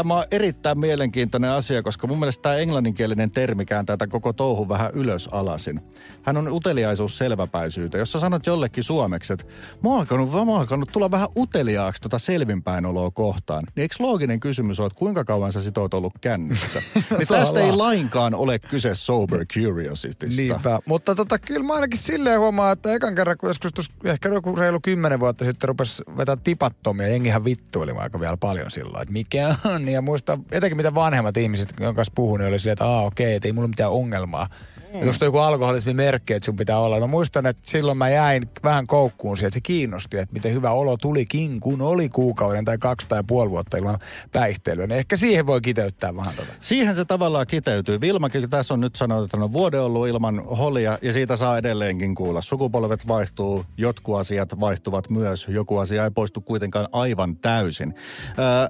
[0.00, 4.68] Tämä on erittäin mielenkiintoinen asia, koska mun mielestä tämä englanninkielinen termi kääntää tämän koko touhun
[4.68, 5.80] vähän ylös alasin.
[6.22, 7.98] Hän on uteliaisuus selväpäisyyteen.
[7.98, 9.44] Jos sä sanot jollekin suomeksi, että
[9.82, 14.40] mä oon alkanut, mä oon alkanut tulla vähän uteliaaksi tota selvinpäinoloa kohtaan, niin eikö looginen
[14.40, 16.82] kysymys ole, että kuinka kauan sä sit oot ollut kännissä?
[17.18, 20.42] niin tästä ei lainkaan ole kyse sober curiositysta.
[20.42, 20.80] Niinpä.
[20.86, 24.56] Mutta tota, kyllä mä ainakin silleen huomaan, että ekan kerran, kun joskus tuossa ehkä joku
[24.56, 29.56] reilu kymmenen vuotta sitten rupesi vetää tipattomia, jengihän vittuili aika vielä paljon silloin, että mikä
[29.64, 29.88] on.
[29.92, 33.34] Ja muista, etenkin mitä vanhemmat ihmiset, jonka kanssa puhun, niin oli silleen, että aa okei,
[33.34, 34.48] että ei mulla mitään ongelmaa.
[34.94, 35.06] Mm.
[35.06, 37.00] Just joku alkoholismi merkki, että sun pitää olla.
[37.00, 40.70] Mä muistan, että silloin mä jäin vähän koukkuun siihen, että se kiinnosti, että miten hyvä
[40.70, 43.98] olo tulikin, kun oli kuukauden tai kaksi tai puoli vuotta ilman
[44.32, 44.86] päihteilyä.
[44.86, 46.52] Niin ehkä siihen voi kiteyttää vähän tota.
[46.60, 48.00] Siihen se tavallaan kiteytyy.
[48.00, 52.14] Vilmakin tässä on nyt sanonut, että on vuoden ollut ilman holia ja siitä saa edelleenkin
[52.14, 52.40] kuulla.
[52.40, 57.94] Sukupolvet vaihtuu, jotkut asiat vaihtuvat myös, joku asia ei poistu kuitenkaan aivan täysin.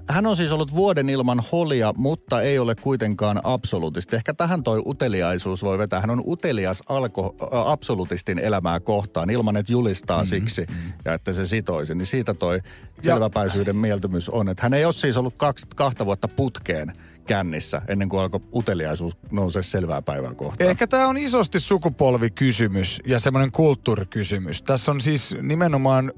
[0.09, 4.16] Hän on siis ollut vuoden ilman holia, mutta ei ole kuitenkaan absoluutisti.
[4.16, 6.01] Ehkä tähän toi uteliaisuus voi vetää.
[6.01, 10.31] Hän on utelias alko, ö, absolutistin elämää kohtaan ilman, että julistaa mm-hmm.
[10.31, 10.66] siksi
[11.05, 11.94] ja että se sitoisi.
[11.94, 12.61] Niin siitä toi
[13.03, 14.49] selväpäisyyden mieltymys on.
[14.49, 16.92] Että hän ei ole siis ollut kaksi, kahta vuotta putkeen
[17.31, 20.71] kännissä ennen kuin alkoi uteliaisuus nousee selvää päivää kohtaan.
[20.71, 24.62] Ehkä tämä on isosti sukupolvikysymys ja semmoinen kulttuurikysymys.
[24.62, 26.12] Tässä on siis nimenomaan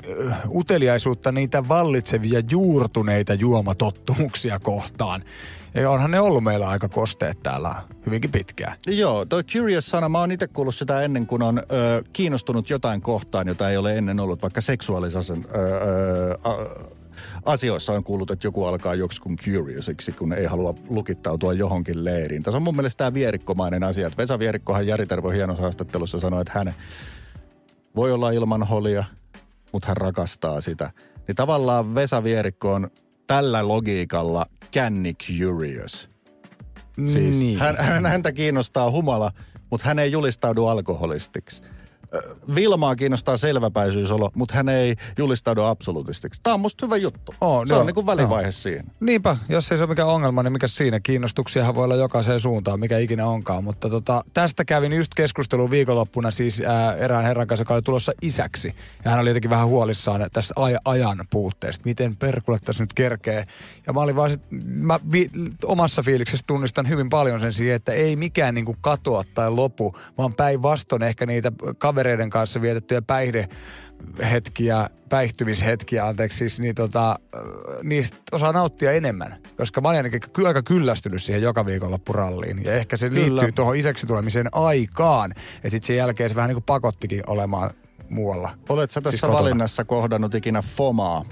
[0.54, 5.24] uteliaisuutta niitä vallitsevia juurtuneita juomatottumuksia kohtaan.
[5.74, 7.74] Ja onhan ne ollut meillä aika kosteet täällä
[8.06, 8.76] hyvinkin pitkään.
[8.86, 11.62] Joo, toi curious-sana, mä oon itse kuullut sitä ennen kuin on ö,
[12.12, 16.50] kiinnostunut jotain kohtaan, jota ei ole ennen ollut, vaikka seksuaalisen ö, ö, a,
[17.44, 22.42] asioissa on kuullut, että joku alkaa joksikun curiousiksi, kun ei halua lukittautua johonkin leiriin.
[22.42, 24.06] Tässä on mun mielestä tämä vierikkomainen asia.
[24.06, 26.74] Että Vesa Vierikkohan Jari Tervo hienossa haastattelussa sanoi, että hän
[27.96, 29.04] voi olla ilman holia,
[29.72, 30.90] mutta hän rakastaa sitä.
[31.28, 32.90] Niin tavallaan Vesa Vierikko on
[33.26, 36.10] tällä logiikalla känni curious.
[37.06, 37.58] Siis Niin.
[37.58, 39.32] hän, hän, häntä kiinnostaa humala,
[39.70, 41.62] mutta hän ei julistaudu alkoholistiksi.
[42.54, 46.40] Vilmaa kiinnostaa selväpäisyysolo, mutta hän ei julistaudu absolutistiksi.
[46.42, 47.34] Tämä on musta hyvä juttu.
[47.40, 48.84] Oo, se joo, on niin kuin välivaihe siihen.
[49.00, 51.00] Niinpä, jos ei se ole mikään ongelma, niin mikä siinä?
[51.00, 53.64] Kiinnostuksiahan voi olla jokaiseen suuntaan, mikä ikinä onkaan.
[53.64, 58.12] Mutta tota, tästä kävin just keskustelua viikonloppuna siis ää, erään herran kanssa, joka oli tulossa
[58.22, 58.74] isäksi.
[59.04, 61.82] Ja hän oli jotenkin vähän huolissaan tästä aj- ajan puutteesta.
[61.84, 63.44] Miten perkulle tässä nyt kerkee.
[63.86, 65.30] Ja mä olin vaan sit, mä vi-
[65.64, 70.34] omassa fiiliksessä tunnistan hyvin paljon sen siihen, että ei mikään niinku katoa tai lopu, vaan
[70.34, 71.52] päinvastoin ehkä niitä
[72.02, 73.48] kavereiden kanssa vietettyjä päihde
[74.30, 77.40] hetkiä, päihtymishetkiä, anteeksi, siis, niin tota, äh,
[77.82, 79.36] niistä osaa nauttia enemmän.
[79.56, 82.64] Koska mä olin ainakin aika kyllästynyt siihen joka viikonloppuralliin.
[82.64, 83.24] Ja ehkä se Kyllä.
[83.24, 85.34] liittyy tuohon isäksi tulemiseen aikaan.
[85.64, 87.70] Ja sitten sen jälkeen se vähän niin kuin pakottikin olemaan
[88.08, 88.50] muualla.
[88.68, 89.44] Olet sä tässä Siis siis kotona.
[89.44, 91.24] valinnassa kohdannut ikinä FOMAa?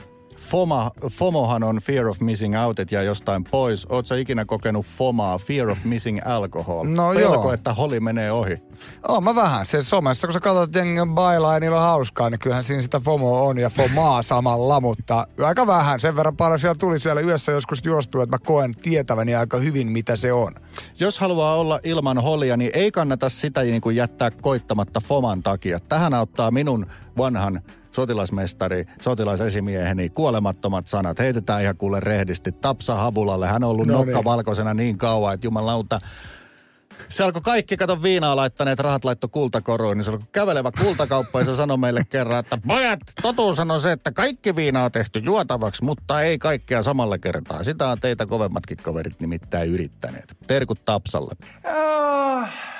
[0.51, 3.87] FOMA, FOMOhan on Fear of Missing Out, ja jostain pois.
[3.87, 6.87] Oletko ikinä kokenut FOMAa, Fear of Missing Alcohol?
[6.87, 7.53] No Pelko, joo.
[7.53, 8.63] että holi menee ohi.
[9.09, 9.67] Oon mä vähän.
[9.67, 13.01] Se somessa, kun sä katsot, jengi bailaa ja niillä on hauskaa, niin kyllähän siinä sitä
[13.01, 16.01] FOMO on ja FOMAa samalla, mutta aika vähän.
[16.01, 19.93] Sen verran paljon siellä tuli siellä yössä joskus juostua, että mä koen tietäväni aika hyvin,
[19.93, 20.55] mitä se on.
[21.01, 25.81] Jos haluaa olla ilman holia, niin ei kannata sitä niin kuin jättää koittamatta FOMAn takia.
[25.81, 26.87] Tähän auttaa minun
[27.17, 31.19] vanhan sotilasmestari, sotilasesimieheni, kuolemattomat sanat.
[31.19, 32.53] Heitetään ihan kuule rehdisti.
[32.53, 33.47] Tapsa Havulalle.
[33.47, 34.13] Hän on ollut No no niin.
[34.15, 36.01] nokka valkoisena niin kauan, että jumalauta.
[37.09, 41.45] Se alkoi kaikki, kato viinaa laittaneet, rahat laitto kultakoruun, niin se alkoi kävelevä kultakauppa ja
[41.45, 45.85] se sanoi meille kerran, että pojat, totuus on se, että kaikki viina on tehty juotavaksi,
[45.85, 47.65] mutta ei kaikkea samalla kertaa.
[47.65, 50.37] Sitä on teitä kovemmatkin kaverit nimittäin yrittäneet.
[50.47, 51.35] Terkut Tapsalle.
[51.67, 52.80] Äh,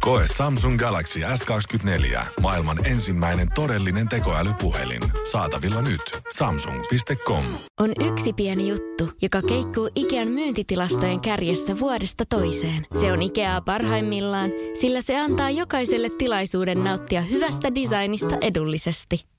[0.00, 2.26] Koe Samsung Galaxy S24.
[2.40, 5.02] Maailman ensimmäinen todellinen tekoälypuhelin.
[5.30, 6.00] Saatavilla nyt.
[6.34, 7.44] Samsung.com.
[7.80, 12.86] On yksi pieni juttu, joka keikkuu Ikean myyntitilastojen kärjessä vuodesta toiseen.
[13.00, 19.24] Se on Ikeaa parhaimmillaan, sillä se antaa jokaiselle tilaisuuden nauttia hyvästä designista edullisesti.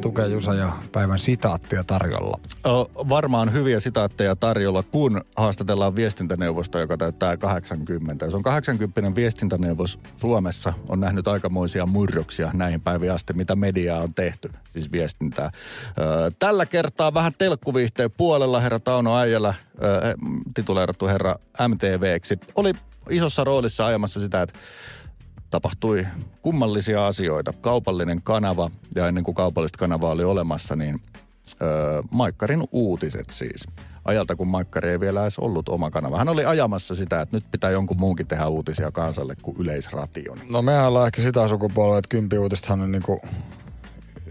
[0.00, 2.40] Tukea Jusa ja päivän sitaattia tarjolla.
[2.66, 8.30] O, varmaan hyviä sitaatteja tarjolla, kun haastatellaan viestintäneuvosto, joka täyttää 80.
[8.30, 14.14] Se on 80 viestintäneuvos Suomessa, on nähnyt aikamoisia murroksia näihin päiviin asti, mitä mediaa on
[14.14, 15.50] tehty, siis viestintää.
[15.98, 19.54] Ö, tällä kertaa vähän telkkuviihteen puolella herra Tauno Äijälä,
[20.54, 21.34] tituleerattu herra
[21.68, 22.72] MTVksi, oli
[23.10, 24.58] isossa roolissa ajamassa sitä, että
[25.52, 26.06] tapahtui
[26.42, 27.52] kummallisia asioita.
[27.60, 31.00] Kaupallinen kanava, ja ennen kuin kaupallista kanavaa oli olemassa, niin
[31.62, 33.64] öö, Maikkarin uutiset siis.
[34.04, 36.18] Ajalta, kun Maikkari ei vielä edes ollut oma kanava.
[36.18, 40.38] Hän oli ajamassa sitä, että nyt pitää jonkun muunkin tehdä uutisia kansalle kuin yleisration.
[40.50, 43.20] No mehän ollaan ehkä sitä sukupolvea, että kympiuutistahan on niinku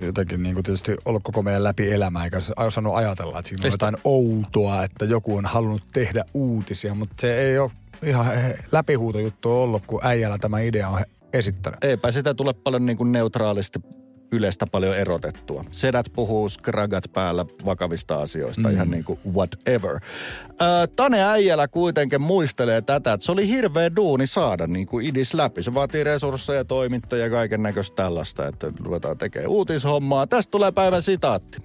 [0.02, 3.98] jotenkin niinku tietysti ollut koko meidän läpi elämää, eikä osannut ajatella, että siinä on jotain
[4.04, 7.72] outoa, että joku on halunnut tehdä uutisia, mutta se ei ole
[8.04, 8.28] ihan
[8.72, 11.02] läpihuutojuttu ollut, kun äijällä tämä idea on
[11.34, 11.84] esittänyt.
[11.84, 13.80] Eipä sitä tule paljon niin kuin neutraalisti
[14.32, 15.64] yleistä paljon erotettua.
[15.72, 18.74] Sedät puhuu skragat päällä vakavista asioista, mm.
[18.74, 20.00] ihan niin kuin whatever.
[20.50, 25.34] Ö, Tane Äijälä kuitenkin muistelee tätä, että se oli hirveä duuni saada niin kuin idis
[25.34, 25.64] läpi.
[25.64, 30.28] Se vaatii resursseja, toimittajia ja kaiken näköistä tällaista, että ruvetaan tekemään uutishommaa.
[30.28, 31.58] Tästä tulee päivän sitaatti.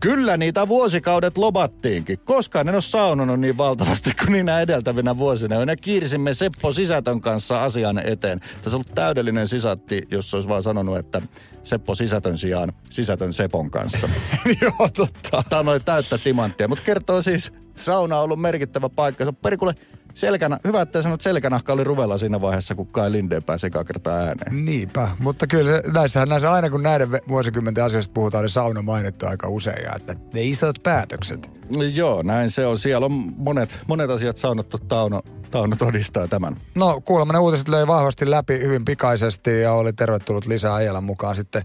[0.00, 2.18] Kyllä niitä vuosikaudet lobattiinkin.
[2.18, 5.54] Koskaan en ole saunonut niin valtavasti kuin niinä edeltävinä vuosina.
[5.54, 8.40] Ja ne kiirsimme Seppo Sisätön kanssa asian eteen.
[8.40, 11.22] Tässä on ollut täydellinen sisatti, jos olisi vaan sanonut, että
[11.68, 14.08] Seppo Sisätön sijaan Sisätön Sepon kanssa.
[14.62, 15.42] Joo, totta.
[15.48, 19.24] Tämä on täyttä timanttia, mutta kertoo siis, sauna on ollut merkittävä paikka.
[19.24, 19.74] Se on perikulle
[20.14, 24.16] selkänä, hyvä, että sanot selkänahka oli ruvella siinä vaiheessa, kun Kai Lindeen pääsi ekaa kertaa
[24.16, 24.64] ääneen.
[24.64, 29.48] Niinpä, mutta kyllä näissähän, näissä aina kun näiden vuosikymmenten asioista puhutaan, niin sauna mainittu aika
[29.48, 31.50] usein, ja että ne isot päätökset.
[31.94, 32.78] Joo, näin se on.
[32.78, 34.78] Siellä on monet, monet asiat saunottu.
[34.78, 36.56] Tauno, Tauno todistaa tämän.
[36.74, 41.36] No kuulemma ne uutiset löi vahvasti läpi hyvin pikaisesti ja oli tervetullut lisää ajalan mukaan
[41.36, 41.62] sitten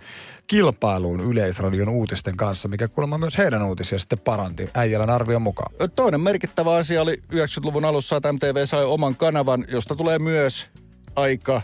[0.48, 5.74] kilpailuun Yleisradion uutisten kanssa, mikä kuulemma myös heidän uutisia sitten paranti Äijälän arvion mukaan.
[5.96, 10.68] Toinen merkittävä asia oli 90-luvun alussa, että MTV sai oman kanavan, josta tulee myös
[11.16, 11.62] aika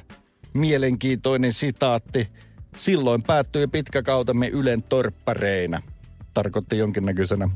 [0.54, 2.28] mielenkiintoinen sitaatti.
[2.76, 5.82] Silloin päättyi pitkä kautemme Ylen torppareina.
[6.34, 7.50] Tarkoitti jonkinnäköisenä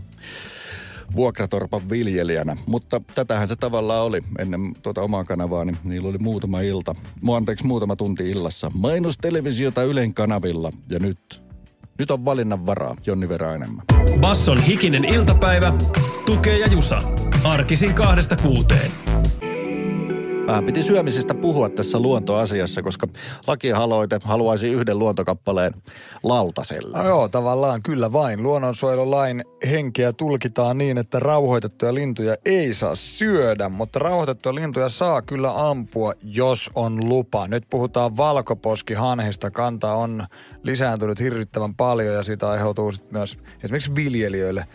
[1.16, 2.58] vuokratorpan viljelijänä.
[2.66, 4.22] Mutta tätähän se tavallaan oli.
[4.40, 6.96] Ennen tuota omaa kanavaa, niin niillä oli muutama ilta.
[7.36, 8.72] Anteeksi muutama tunti illassa.
[8.74, 10.72] Mainostelevisiota Ylen kanavilla.
[10.90, 11.44] Ja nyt,
[12.00, 12.96] nyt on valinnan varaa.
[13.06, 13.86] Jonni Vera enemmän.
[14.20, 15.74] Basson hikinen iltapäivä.
[16.26, 17.02] Tukee ja Jusa.
[17.44, 18.92] Arkisin kahdesta kuuteen.
[20.48, 23.08] Vähän piti syömisestä puhua tässä luontoasiassa, koska
[23.48, 25.74] lakialoite haluaisi yhden luontokappaleen
[26.24, 26.98] lautaselle.
[26.98, 28.44] No joo, tavallaan kyllä vain.
[28.44, 35.70] Luonnonsuojelulain henkeä tulkitaan niin, että rauhoitettuja lintuja ei saa syödä, mutta rauhoitettuja lintuja saa kyllä
[35.70, 37.48] ampua, jos on lupa.
[37.48, 39.52] Nyt puhutaan valkoposkihanhista.
[39.52, 40.26] Kanta on
[40.64, 44.66] lisääntynyt hirvittävän paljon ja siitä aiheutuu sit myös esimerkiksi viljelijöille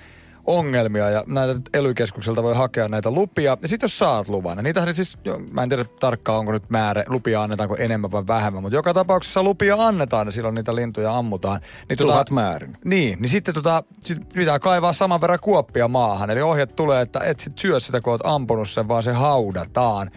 [0.48, 3.56] ongelmia ja näitä elykeskukselta voi hakea näitä lupia.
[3.62, 6.70] Ja sitten jos saat luvan, ja niitähän siis, jo, mä en tiedä tarkkaan onko nyt
[6.70, 11.16] määrä, lupia annetaanko enemmän vai vähemmän, mutta joka tapauksessa lupia annetaan ja silloin niitä lintuja
[11.18, 11.60] ammutaan.
[11.88, 12.76] Niin Tuhat määrin.
[12.84, 16.30] Niin, niin sitten tota, sit pitää kaivaa saman verran kuoppia maahan.
[16.30, 20.10] Eli ohjeet tulee, että et sit syö sitä, kun oot ampunut sen, vaan se haudataan.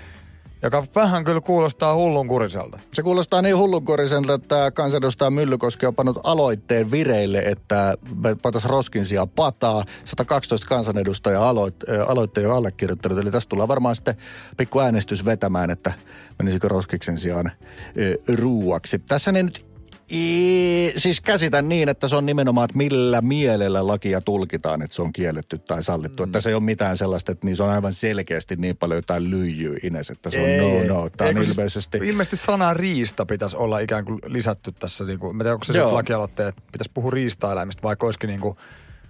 [0.64, 2.80] Joka vähän kyllä kuulostaa hullunkuriselta.
[2.94, 7.98] Se kuulostaa niin hullunkuriselta, että kansanedustaja Myllykoski on pannut aloitteen vireille, että
[8.42, 9.84] patas roskin sijaan pataa.
[10.06, 11.76] 112 kansanedustajaa aloit,
[12.08, 13.20] aloitteen jo allekirjoittanut.
[13.20, 14.16] Eli tästä tullaan varmaan sitten
[14.58, 15.94] pikku äänestys vetämään, että
[16.40, 17.52] menisikö roskiksen sijaan
[18.36, 19.00] ruuaksi.
[19.00, 19.71] Tässä ne nyt
[20.14, 25.02] I, siis käsitän niin, että se on nimenomaan, että millä mielellä lakia tulkitaan, että se
[25.02, 26.24] on kielletty tai sallittu.
[26.24, 26.28] Mm.
[26.28, 29.78] Että se ei ole mitään sellaista, että niissä on aivan selkeästi niin paljon jotain lyijyä
[29.84, 31.10] Ines, että se on ei, no no.
[31.10, 31.98] Tämä on ilmeisesti...
[31.98, 35.04] Siis, ilmeisesti sana riista pitäisi olla ikään kuin lisätty tässä.
[35.04, 38.58] Niin kuin, mä tiedän, onko se lakialoitteet, että pitäisi puhua riistaeläimistä, vaikka olisikin niin kuin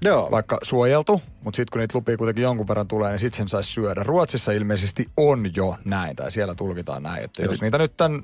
[0.02, 0.32] Joo.
[0.32, 3.72] vaikka suojeltu, mutta sitten kun niitä lupia kuitenkin jonkun verran tulee, niin sitten sen saisi
[3.72, 4.04] syödä.
[4.04, 8.24] Ruotsissa ilmeisesti on jo näin, tai siellä tulkitaan näin, että jos niitä nyt tämän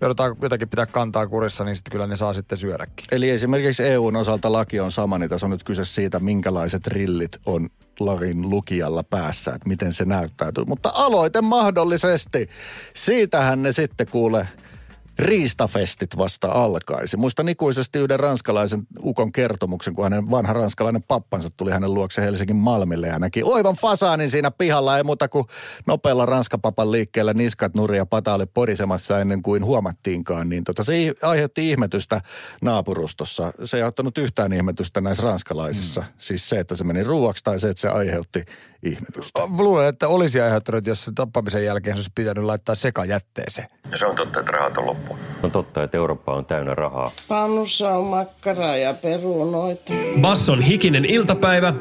[0.00, 3.06] joudutaan jotakin pitää kantaa kurissa, niin sitten kyllä ne saa sitten syödäkin.
[3.12, 7.36] Eli esimerkiksi EUn osalta laki on sama, niin tässä on nyt kyse siitä, minkälaiset rillit
[7.46, 7.68] on
[8.00, 10.64] larin lukijalla päässä, että miten se näyttäytyy.
[10.64, 12.50] Mutta aloite mahdollisesti.
[12.94, 14.48] Siitähän ne sitten kuule
[15.18, 17.16] riistafestit vasta alkaisi.
[17.16, 22.56] Muistan ikuisesti yhden ranskalaisen ukon kertomuksen, kun hänen vanha ranskalainen pappansa tuli hänen luokse Helsingin
[22.56, 24.96] Malmille ja näki oivan fasaanin siinä pihalla.
[24.96, 25.44] Ei muuta kuin
[25.86, 30.48] nopealla ranskapapan liikkeellä niskat nuria pata oli porisemassa ennen kuin huomattiinkaan.
[30.48, 32.20] Niin tota, se aiheutti ihmetystä
[32.62, 33.52] naapurustossa.
[33.64, 36.00] Se ei ottanut yhtään ihmetystä näissä ranskalaisissa.
[36.00, 36.06] Mm.
[36.18, 38.44] Siis se, että se meni ruuaksi tai se, että se aiheutti
[38.88, 39.40] ihmetystä.
[39.58, 43.68] Luulen, että olisi aiheuttanut, jos tappamisen jälkeen se olisi pitänyt laittaa sekajätteeseen.
[43.94, 45.18] Se on totta, että rahat on loppu.
[45.42, 47.10] On totta, että Eurooppa on täynnä rahaa.
[47.28, 49.92] Pannussa on makkaraa ja perunoita.
[50.20, 51.74] Basson hikinen iltapäivä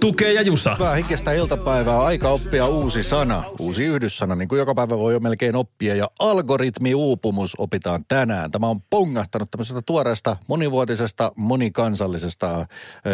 [0.00, 0.74] Tukee ja Jusa.
[0.74, 1.98] Hyvää hikistä iltapäivää.
[1.98, 3.42] Aika oppia uusi sana.
[3.60, 5.94] Uusi yhdyssana, niin kuin joka päivä voi jo melkein oppia.
[5.94, 8.50] Ja algoritmiuupumus opitaan tänään.
[8.50, 12.66] Tämä on pongahtanut tämmöisestä tuoreesta, monivuotisesta, monikansallisesta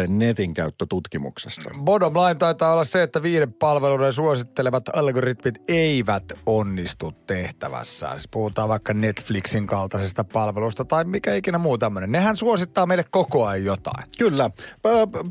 [0.07, 1.61] netin käyttötutkimuksesta.
[1.83, 8.09] Bottom line taitaa olla se, että viiden palveluiden suosittelevat algoritmit eivät onnistu tehtävässä.
[8.11, 12.11] Siis puhutaan vaikka Netflixin kaltaisesta palvelusta tai mikä ikinä muu tämmöinen.
[12.11, 14.03] Nehän suosittaa meille koko ajan jotain.
[14.17, 14.49] Kyllä.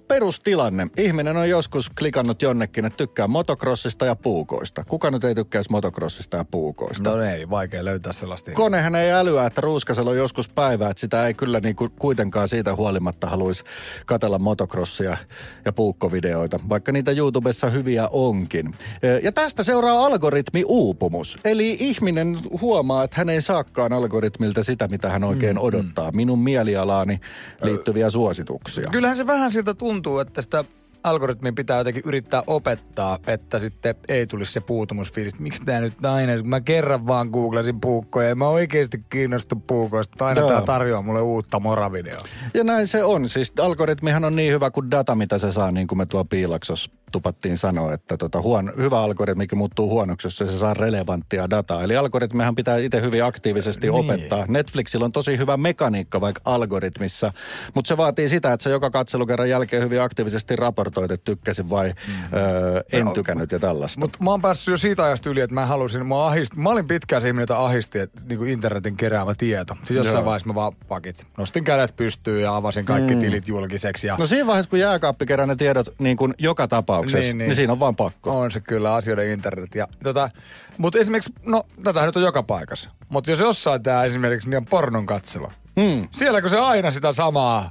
[0.08, 0.86] Perustilanne.
[0.96, 4.84] Ihminen on on joskus klikannut jonnekin, että tykkää motocrossista ja puukoista.
[4.84, 7.10] Kuka nyt ei tykkäisi motocrossista ja puukoista?
[7.10, 8.50] No ei, vaikea löytää sellaista.
[8.50, 12.48] Konehan ei älyä, että ruuskasella on joskus päivää, että sitä ei kyllä niin kuin kuitenkaan
[12.48, 13.64] siitä huolimatta haluaisi
[14.06, 15.16] katella motocrossia
[15.64, 18.74] ja puukkovideoita, vaikka niitä YouTubessa hyviä onkin.
[19.22, 21.38] Ja tästä seuraa algoritmi uupumus.
[21.44, 26.10] Eli ihminen huomaa, että hän ei saakaan algoritmilta sitä, mitä hän oikein mm, odottaa.
[26.10, 26.16] Mm.
[26.16, 27.20] Minun mielialaani
[27.62, 28.88] liittyviä suosituksia.
[28.92, 30.64] Kyllähän se vähän siltä tuntuu, että sitä
[31.06, 35.40] algoritmin pitää jotenkin yrittää opettaa, että sitten ei tulisi se puutumusfiilis.
[35.40, 40.26] Miksi tämä nyt aina, kun mä kerran vaan googlasin puukkoja ja mä oikeasti kiinnostu puukoista.
[40.26, 42.24] Aina tämä tarjoaa mulle uutta moravideoa.
[42.54, 43.28] Ja näin se on.
[43.28, 46.90] Siis algoritmihan on niin hyvä kuin data, mitä se saa, niin kuin me tuo piilaksos
[47.12, 51.82] tupattiin sanoa, että tota, huono, hyvä algoritmikin muuttuu huonoksi, jos se saa relevanttia dataa.
[51.82, 53.92] Eli algoritmihan pitää itse hyvin aktiivisesti niin.
[53.92, 54.44] opettaa.
[54.48, 57.32] Netflixillä on tosi hyvä mekaniikka vaikka algoritmissa,
[57.74, 61.94] mutta se vaatii sitä, että se joka katselukerran jälkeen hyvin aktiivisesti raportoit, että tykkäsin vai
[62.08, 62.14] mm.
[62.38, 64.00] öö, en no, tykännyt ja tällaista.
[64.00, 66.88] Mutta mä oon päässyt jo siitä ajasta yli, että mä halusin, mä, ahist, mä olin
[66.88, 69.74] pitkään se ihminen, jota ahisti, että niin kuin internetin keräämä tieto.
[69.84, 70.24] Siis jossain Joo.
[70.24, 71.26] vaiheessa mä vaan pakit.
[71.38, 73.20] Nostin kädet pystyyn ja avasin kaikki mm.
[73.20, 74.06] tilit julkiseksi.
[74.06, 74.16] Ja...
[74.18, 77.38] No siinä vaiheessa, kun jääkaappi kerää ne tiedot niin kuin joka tapauksessa, niin, niin.
[77.38, 78.40] niin siinä on vaan pakko.
[78.40, 79.74] On se kyllä asioiden internet.
[79.74, 80.30] Ja, tota,
[80.78, 82.90] mutta esimerkiksi, no tätä nyt on joka paikassa.
[83.08, 85.52] Mutta jos jossain tämä esimerkiksi niin on pornon katselu.
[85.76, 86.08] Mm.
[86.12, 87.70] Siellä kun se aina sitä samaa,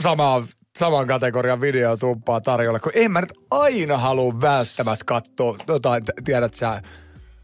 [0.00, 0.46] samaa
[0.78, 6.54] saman kategorian video tuppaa tarjolla, kun en mä nyt aina halua välttämättä katsoa jotain, tiedät
[6.54, 6.82] sä,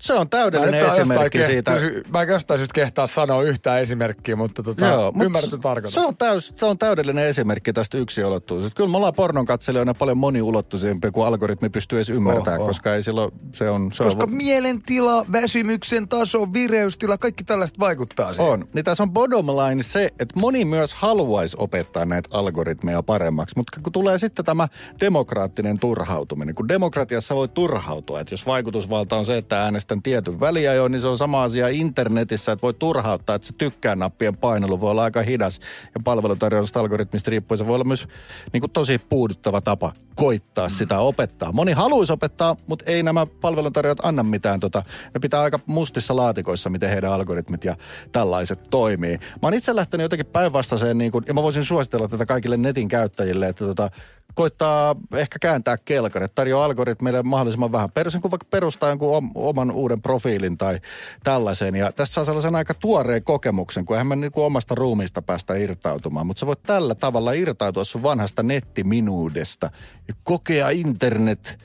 [0.01, 2.11] se on täydellinen esimerkki kehtä, siitä.
[2.13, 5.95] Mä en jostain syystä kehtaa sanoa yhtään esimerkkiä, mutta tota, Joo, ymmärrätte tarkoitus.
[5.95, 8.77] Se on, täys, se on täydellinen esimerkki tästä yksinulottuisuudesta.
[8.77, 12.69] Kyllä me ollaan pornon katselijoina paljon moniulottuisempia kuin algoritmi pystyy edes ymmärtämään, oh, oh.
[12.69, 13.91] koska ei silloin se on...
[13.93, 14.35] Se koska on...
[14.35, 18.53] mielentila, väsymyksen taso, vireystila, kaikki tällaiset vaikuttaa siihen.
[18.53, 18.69] On.
[18.75, 23.81] Niin tässä on bottom line se, että moni myös haluaisi opettaa näitä algoritmeja paremmaksi, mutta
[23.83, 24.69] kun tulee sitten tämä
[25.01, 30.41] demokraattinen turhautuminen, kun demokratiassa voi turhautua, että jos vaikutusvalta on se, että äänestä sitten tietyn
[30.41, 34.81] väliajoin, niin se on sama asia internetissä, että voi turhauttaa, että se tykkää nappien painelu
[34.81, 35.61] voi olla aika hidas
[35.95, 38.09] ja palvelutarjousta algoritmista riippuen se voi olla myös
[38.53, 40.75] niin kuin tosi puuduttava tapa koittaa mm.
[40.75, 41.53] sitä opettaa.
[41.53, 44.61] Moni haluaisi opettaa, mutta ei nämä palveluntarjoajat anna mitään.
[44.61, 44.83] Tota,
[45.15, 47.77] ne pitää aika mustissa laatikoissa, miten heidän algoritmit ja
[48.13, 49.19] tällaiset toimii.
[49.19, 52.89] Mä oon itse lähtenyt jotenkin päinvastaiseen, niin kuin, ja mä voisin suositella tätä kaikille netin
[52.89, 53.91] käyttäjille, että tota,
[54.35, 57.91] koittaa ehkä kääntää kelkan, että tarjoaa algoritmeille mahdollisimman vähän.
[57.91, 60.81] Perusin kuin vaikka perustaa jonkun om, oman uuden profiilin tai
[61.25, 61.77] tällaisen.
[61.77, 65.55] Ja tästä saa sellaisen aika tuoreen kokemuksen, kun eihän mä niin kuin omasta ruumiista päästä
[65.55, 66.27] irtautumaan.
[66.27, 69.71] Mutta sä voit tällä tavalla irtautua sun vanhasta nettiminuudesta
[70.09, 71.59] ja kokea internet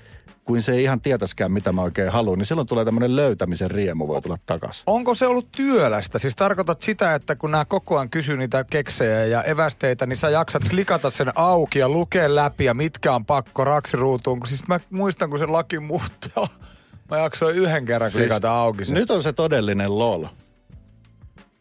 [0.45, 4.07] kuin se ei ihan tietäskään, mitä mä oikein haluan, niin silloin tulee tämmöinen löytämisen riemu,
[4.07, 4.83] voi tulla takaisin.
[4.87, 6.19] Onko se ollut työlästä?
[6.19, 10.29] Siis tarkoitat sitä, että kun nämä koko ajan kysyy niitä keksejä ja evästeitä, niin sä
[10.29, 14.39] jaksat klikata sen auki ja lukea läpi ja mitkä on pakko raksiruutuun.
[14.47, 16.47] Siis mä muistan, kun se laki muuttaa.
[17.11, 18.93] Mä jaksoin yhden kerran klikata siis auki sen.
[18.93, 20.25] Nyt on se todellinen lol.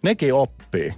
[0.03, 0.95] Nekin oppii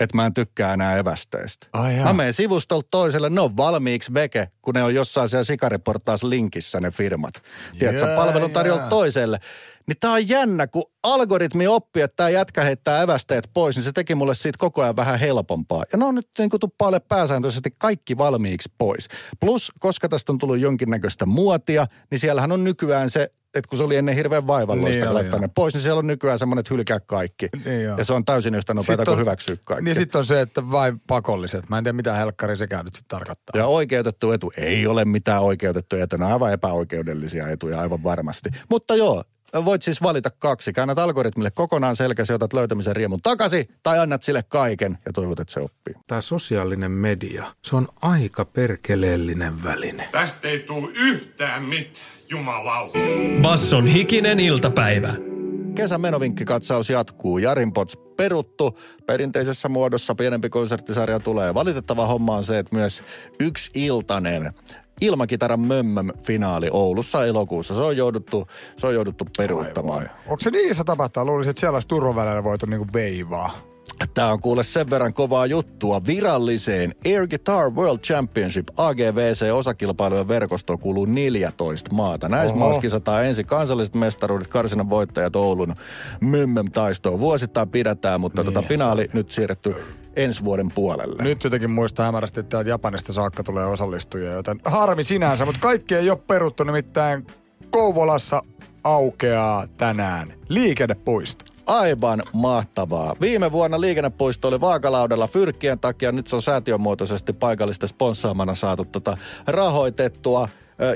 [0.00, 1.66] että mä en tykkää enää evästeistä.
[1.72, 6.22] Ai mä menen sivustolta toiselle, ne on valmiiksi veke, kun ne on jossain siellä sikariportaas
[6.22, 7.34] linkissä ne firmat.
[7.78, 8.88] Tiedätkö, Jaa, palvelun tarjolla jaa.
[8.88, 9.40] toiselle.
[9.86, 13.92] Niin tää on jännä, kun algoritmi oppii, että tämä jätkä heittää evästeet pois, niin se
[13.92, 15.84] teki mulle siitä koko ajan vähän helpompaa.
[15.92, 19.08] Ja ne on nyt niin kuin tuppaalle pääsääntöisesti kaikki valmiiksi pois.
[19.40, 23.84] Plus, koska tästä on tullut jonkinnäköistä muotia, niin siellähän on nykyään se, että kun se
[23.84, 27.00] oli ennen hirveän vaivalloista Niin laittaa ne pois, niin siellä on nykyään semmoinen, että hylkää
[27.00, 27.48] kaikki.
[27.64, 27.98] Niin joo.
[27.98, 29.84] ja se on täysin yhtä nopeata Sitten kuin hyväksyä kaikki.
[29.84, 31.68] Niin sitten on se, että vain pakolliset.
[31.68, 33.60] Mä en tiedä, mitä helkkari sekään nyt sitten tarkoittaa.
[33.60, 38.50] Ja oikeutettu etu ei ole mitään oikeutettuja etuja, ne on aivan epäoikeudellisia etuja aivan varmasti.
[38.70, 39.24] Mutta joo,
[39.64, 40.72] voit siis valita kaksi.
[40.72, 45.52] Käännät algoritmille kokonaan selkäsi, otat löytämisen riemun takaisin tai annat sille kaiken ja toivot, että
[45.52, 45.94] se oppii.
[46.06, 50.08] Tämä sosiaalinen media, se on aika perkeleellinen väline.
[50.12, 52.98] Tästä ei tuu yhtään mitään, jumalauta.
[53.42, 55.29] Basson hikinen iltapäivä.
[55.74, 57.38] Kesän menovinkkikatsaus jatkuu.
[57.38, 58.78] Jarin Pots peruttu.
[59.06, 61.54] Perinteisessä muodossa pienempi konserttisarja tulee.
[61.54, 63.02] Valitettava homma on se, että myös
[63.40, 64.52] yksi iltainen
[65.00, 67.74] Ilmakitaran mömmöm finaali Oulussa elokuussa.
[67.74, 70.10] Se on jouduttu, se on jouduttu peruuttamaan.
[70.26, 71.26] Onko se niin iso tapahtuma?
[71.26, 73.69] Luulisin, että siellä olisi turvavälillä voitu niinku veivaa.
[74.14, 76.00] Tämä on kuule sen verran kovaa juttua.
[76.06, 82.28] Viralliseen Air Guitar World Championship AGVC-osakilpailujen verkostoon kuuluu 14 maata.
[82.28, 85.74] Näissä maassa kisataan ensin kansalliset mestaruudet, karsinan voittajat Oulun
[86.20, 87.20] mymmem taistoon.
[87.20, 89.74] Vuosittain pidetään, mutta Niin, tota finaali nyt siirretty
[90.16, 91.22] ensi vuoden puolelle.
[91.22, 96.10] Nyt jotenkin muistaa hämärästi, että Japanista saakka tulee osallistujia, joten harmi sinänsä, mutta kaikki ei
[96.10, 97.26] ole peruttu, nimittäin
[97.70, 98.42] Kouvolassa
[98.84, 101.44] aukeaa tänään liikennepuisto.
[101.66, 103.16] Aivan mahtavaa.
[103.20, 106.12] Viime vuonna liikennepuisto oli vaakalaudella fyrkkien takia.
[106.12, 110.48] Nyt se on säätiönmuotoisesti paikallisten sponssaamana saatu tota rahoitettua.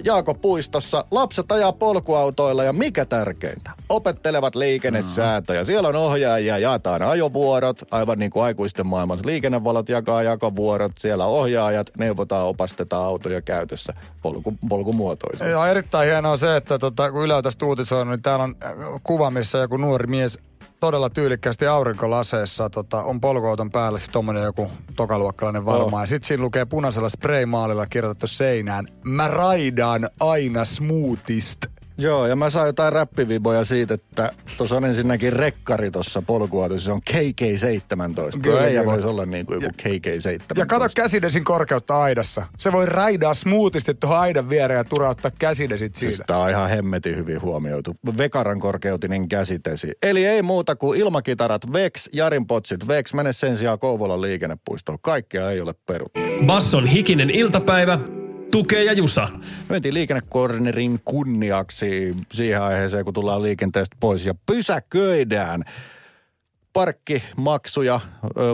[0.05, 5.65] Jaako Puistossa lapset ajaa polkuautoilla ja mikä tärkeintä, opettelevat liikennesääntöjä.
[5.65, 9.27] Siellä on ohjaajia, jaetaan ajovuorot, aivan niin kuin aikuisten maailmassa.
[9.27, 15.51] Liikennevalot jakaa jakovuorot, siellä ohjaajat, neuvotaan, opastetaan autoja käytössä polku, polkumuotoisesti.
[15.51, 18.73] Ja erittäin hienoa se, että tota, kun Yle on tästä uutisoinut, niin täällä on äh,
[19.03, 20.39] kuva, missä joku nuori mies
[20.85, 25.95] todella tyylikkäästi aurinkolaseessa tota, on polkuauton päällä siis tommonen joku tokaluokkalainen varmaan.
[25.95, 26.01] Oh.
[26.01, 31.67] Ja sit siinä lukee punaisella spraymaalilla kirjoitettu seinään, mä raidaan aina smoothist.
[31.99, 36.93] Joo, ja mä sain jotain räppiviboja siitä, että tuossa on ensinnäkin rekkari tuossa polkuautossa, se
[36.93, 38.41] on KK-17.
[38.43, 40.59] Kyllä, ei voisi olla niin kuin joku KK-17.
[40.59, 42.47] Ja kato käsidesin korkeutta aidassa.
[42.59, 46.25] Se voi raidaa smoothisti tuohon aidan viereen ja turauttaa käsidesit siitä.
[46.27, 47.97] Tämä on ihan hemmetin hyvin huomioitu.
[48.19, 49.93] Vekaran korkeutinen käsitesi.
[50.03, 53.15] Eli ei muuta kuin ilmakitarat Vex, Jarin potsit Vex.
[53.15, 54.99] Mene sen sijaan Kouvolan liikennepuistoon.
[55.03, 56.21] Kaikkea ei ole peruttu.
[56.47, 57.99] Basson hikinen iltapäivä.
[58.55, 59.29] Tukee ja Jusa.
[59.33, 65.65] Me mentiin liikennekornerin kunniaksi siihen aiheeseen, kun tullaan liikenteestä pois ja pysäköidään.
[66.73, 68.01] Parkkimaksuja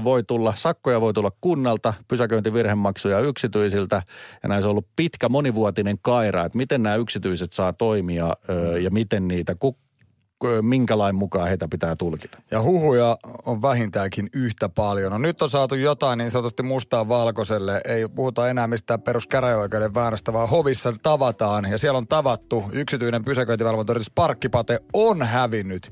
[0.04, 4.02] voi tulla, sakkoja voi tulla kunnalta, pysäköintivirhemaksuja yksityisiltä.
[4.42, 8.36] Ja näissä on ollut pitkä monivuotinen kaira, että miten nämä yksityiset saa toimia
[8.80, 9.54] ja miten niitä,
[10.40, 12.38] ku, ö, minkä lain mukaan heitä pitää tulkita.
[12.50, 15.12] Ja huhuja on vähintäänkin yhtä paljon.
[15.12, 17.80] No nyt on saatu jotain niin sanotusti mustaa valkoiselle.
[17.84, 21.64] Ei puhuta enää mistään peruskäräjäoikeuden väärästä, vaan hovissa tavataan.
[21.70, 22.64] Ja siellä on tavattu.
[22.72, 25.90] Yksityinen pysäköintivalvontoyritys Parkkipate on hävinnyt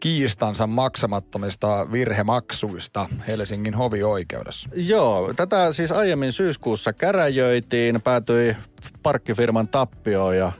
[0.00, 4.70] kiistansa maksamattomista virhemaksuista Helsingin hovioikeudessa.
[4.74, 8.56] Joo, tätä siis aiemmin syyskuussa käräjöitiin, päätyi
[9.02, 10.52] parkkifirman tappioon ja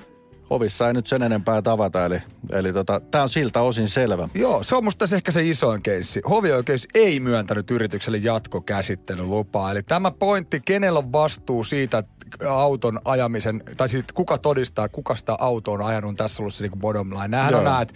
[0.51, 4.29] hovissa ei nyt sen enempää tavata, eli, eli tota, tämä on siltä osin selvä.
[4.35, 6.21] Joo, se on musta tässä ehkä se isoin keissi.
[6.31, 9.71] Hovioikeus ei myöntänyt yritykselle jatkokäsittelylupaa.
[9.71, 12.03] Eli tämä pointti, kenellä on vastuu siitä
[12.49, 16.65] auton ajamisen, tai siitä kuka todistaa, kuka sitä autoa on ajanut, on tässä ollut se
[16.65, 17.29] niin bottom line.
[17.29, 17.73] Nämähän on Joo.
[17.73, 17.95] näet,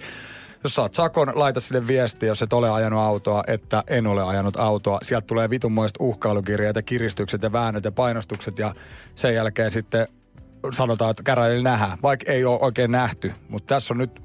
[0.65, 4.57] jos saat sakon, laita sinne viesti, jos et ole ajanut autoa, että en ole ajanut
[4.57, 4.99] autoa.
[5.03, 8.75] Sieltä tulee vitunmoiset uhkailukirjat ja kiristykset ja väännöt ja painostukset ja
[9.15, 10.09] sen jälkeen sitten
[10.73, 13.33] sanotaan, että käräjillä nähdään, vaikka ei ole oikein nähty.
[13.49, 14.21] Mutta tässä on nyt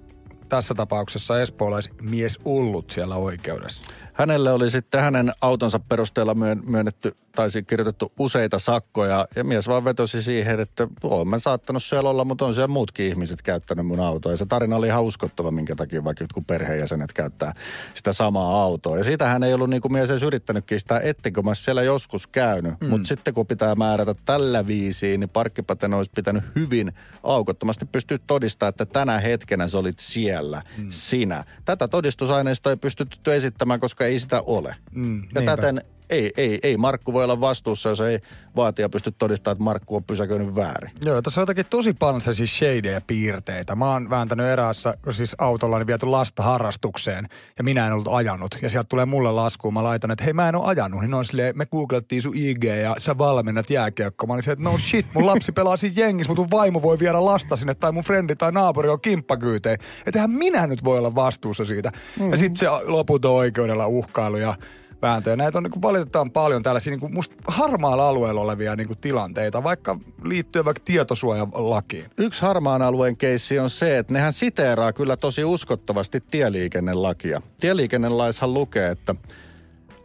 [0.50, 3.94] tässä tapauksessa espoolaismies ollut siellä oikeudessa.
[4.20, 9.68] Hänelle oli sitten hänen autonsa perusteella myön- myönnetty, tai siis kirjoitettu useita sakkoja, ja mies
[9.68, 14.00] vaan vetosi siihen, että olen saattanut siellä olla, mutta on siellä muutkin ihmiset käyttänyt mun
[14.00, 14.32] autoa.
[14.32, 17.54] Ja se tarina oli ihan uskottava, minkä takia vaikka jotkut perheenjäsenet käyttää
[17.94, 18.98] sitä samaa autoa.
[18.98, 22.28] Ja siitä hän ei ollut niin kuin mies edes yrittänyt kiistää, ettekö mä siellä joskus
[22.28, 22.74] käynyt.
[22.82, 22.88] Mm.
[22.88, 26.94] Mutta sitten kun pitää määrätä tällä viisiin, niin parkkipaten olisi pitänyt hyvin
[27.24, 30.88] aukottomasti pystyä todistamaan, että tänä hetkenä sä olit siellä, mm.
[30.90, 31.44] sinä.
[31.66, 34.76] Tätä todistusaineistoa ei pystytty esittämään, koska ei sitä ole.
[34.92, 35.56] Mm, ja niinpä.
[35.56, 38.20] täten ei, ei, ei Markku voi olla vastuussa, jos ei
[38.56, 40.92] vaatija pysty todistamaan, että Markku on pysäköinyt väärin.
[41.06, 43.76] Joo, tässä on jotakin tosi paljon sellaisia shadeja piirteitä.
[43.76, 48.58] Mä oon vääntänyt eräässä siis autollani viety lasta harrastukseen ja minä en ollut ajanut.
[48.62, 49.74] Ja sieltä tulee mulle laskuun.
[49.74, 51.02] Mä laitan, että hei mä en ole ajanut.
[51.02, 54.28] Niin on silleen, me googlettiin sun IG ja sä valmennat jääkiekkoa.
[54.28, 57.26] Mä olin se, että no shit, mun lapsi pelaa siinä jengissä, mutta vaimo voi viedä
[57.26, 59.78] lasta sinne tai mun frendi tai naapuri on kimppakyyteen.
[60.06, 61.90] Että minä nyt voi olla vastuussa siitä.
[61.90, 62.32] Mm-hmm.
[62.32, 64.56] Ja sitten se loputon oikeudella uhkailu ja
[65.02, 65.36] vääntöjä.
[65.36, 70.66] Näitä on niin valitetaan paljon tällaisia niin musta harmaalla alueella olevia niin tilanteita, vaikka liittyen
[70.66, 72.06] vaikka tietosuojalakiin.
[72.18, 77.42] Yksi harmaan alueen keissi on se, että nehän siteeraa kyllä tosi uskottavasti tieliikennelakia.
[77.60, 79.16] Tieliikennelaishan lukee, että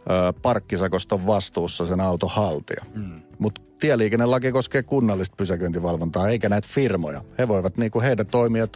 [0.09, 2.85] ö, parkkisakosta on vastuussa sen auton haltija.
[2.95, 3.21] Mm.
[3.39, 7.21] Mutta tieliikennelaki koskee kunnallista pysäköintivalvontaa, eikä näitä firmoja.
[7.39, 8.67] He voivat niinku heidän toimia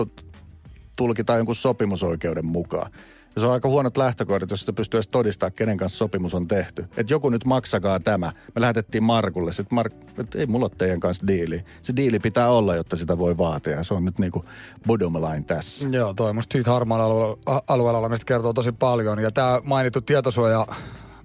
[0.96, 2.92] tulkita jonkun sopimusoikeuden mukaan.
[3.36, 6.48] Ja se on aika huonot lähtökohdat, jos sitä pystyy edes todistamaan, kenen kanssa sopimus on
[6.48, 6.86] tehty.
[6.98, 8.32] Että joku nyt maksakaa tämä.
[8.56, 9.52] Me lähetettiin Markulle.
[9.52, 11.64] Sitten Mark, että ei mulla ole teidän kanssa diili.
[11.82, 13.84] Se diili pitää olla, jotta sitä voi vaatia.
[13.84, 14.46] Se on nyt niinku
[14.88, 15.88] bottom line tässä.
[15.90, 19.20] Joo, toi musta siitä harmaan alueella, alueella kertoo tosi paljon.
[19.20, 20.68] Ja tämä mainittu tietosuoja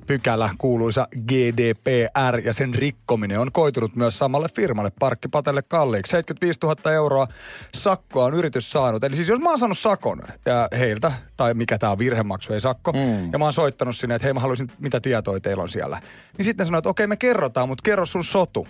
[0.07, 6.11] pykälä, kuuluisa GDPR ja sen rikkominen on koitunut myös samalle firmalle, Parkkipatelle kalliiksi.
[6.11, 7.27] 75 000 euroa
[7.75, 9.05] sakkoa on yritys saanut.
[9.05, 12.61] Eli siis jos mä oon saanut sakon ja heiltä, tai mikä tämä on virhemaksu, ei
[12.61, 13.33] sakko, mm.
[13.33, 16.01] ja mä oon soittanut sinne, että hei mä haluaisin, mitä tietoja teillä on siellä.
[16.39, 18.69] Niin sitten sanoit, että okei me kerrotaan, mutta kerro sun sotu.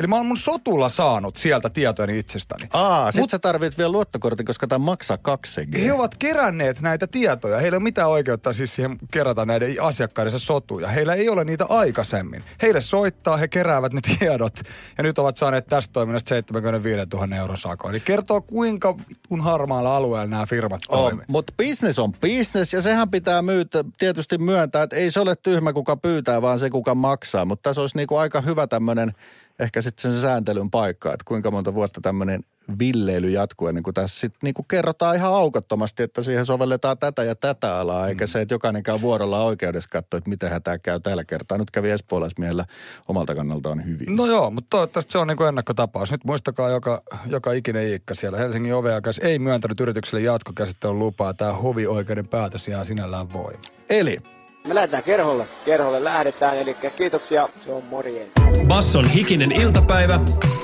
[0.00, 2.68] Eli mä oon mun sotulla saanut sieltä tietojeni itsestäni.
[2.72, 7.06] Aa, sit Mut, sä tarvit vielä luottokortin, koska tämä maksaa 2 He ovat keränneet näitä
[7.06, 7.58] tietoja.
[7.58, 10.88] Heillä ei ole mitään oikeutta siis siihen kerätä näiden asiakkaidensa sotuja.
[10.88, 12.44] Heillä ei ole niitä aikaisemmin.
[12.62, 14.60] Heille soittaa, he keräävät ne tiedot.
[14.98, 17.90] Ja nyt ovat saaneet tästä toiminnasta 75 000 euro sako.
[17.90, 18.94] Eli kertoo, kuinka
[19.28, 21.28] kun harmaalla alueella nämä firmat toimivat.
[21.28, 25.72] Mutta business on business ja sehän pitää myytä, tietysti myöntää, että ei se ole tyhmä,
[25.72, 27.44] kuka pyytää, vaan se, kuka maksaa.
[27.44, 29.12] Mutta tässä olisi niinku aika hyvä tämmöinen
[29.60, 32.40] ehkä sitten sen sääntelyn paikka, että kuinka monta vuotta tämmöinen
[32.78, 37.34] villeily jatkuu ennen kuin tässä sitten niin kerrotaan ihan aukottomasti, että siihen sovelletaan tätä ja
[37.34, 41.24] tätä alaa, eikä se, että jokainen käy vuorolla oikeudessa katsoa, että miten tämä käy tällä
[41.24, 41.58] kertaa.
[41.58, 42.64] Nyt kävi espoolaismiehellä
[43.08, 44.16] omalta kannaltaan hyvin.
[44.16, 46.12] No joo, mutta toivottavasti se on niin kuin ennakkotapaus.
[46.12, 48.38] Nyt muistakaa joka, joka ikinen iikka siellä.
[48.38, 51.34] Helsingin oveakas ei myöntänyt yritykselle jatkokäsittelyn lupaa.
[51.34, 53.58] Tämä hovioikeuden päätös jää sinällään voi.
[53.90, 54.18] Eli
[54.66, 55.48] me lähdetään kerholle.
[55.64, 57.48] Kerholle lähdetään, eli kiitoksia.
[57.64, 58.30] Se on morjens.
[58.66, 60.20] Basson hikinen iltapäivä.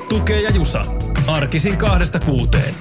[0.09, 0.85] Tukee ja Jusa.
[1.27, 2.75] Arkisin kahdesta kuuteen.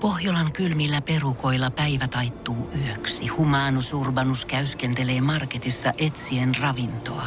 [0.00, 3.26] Pohjolan kylmillä perukoilla päivä taittuu yöksi.
[3.26, 7.26] Humanus Urbanus käyskentelee marketissa etsien ravintoa.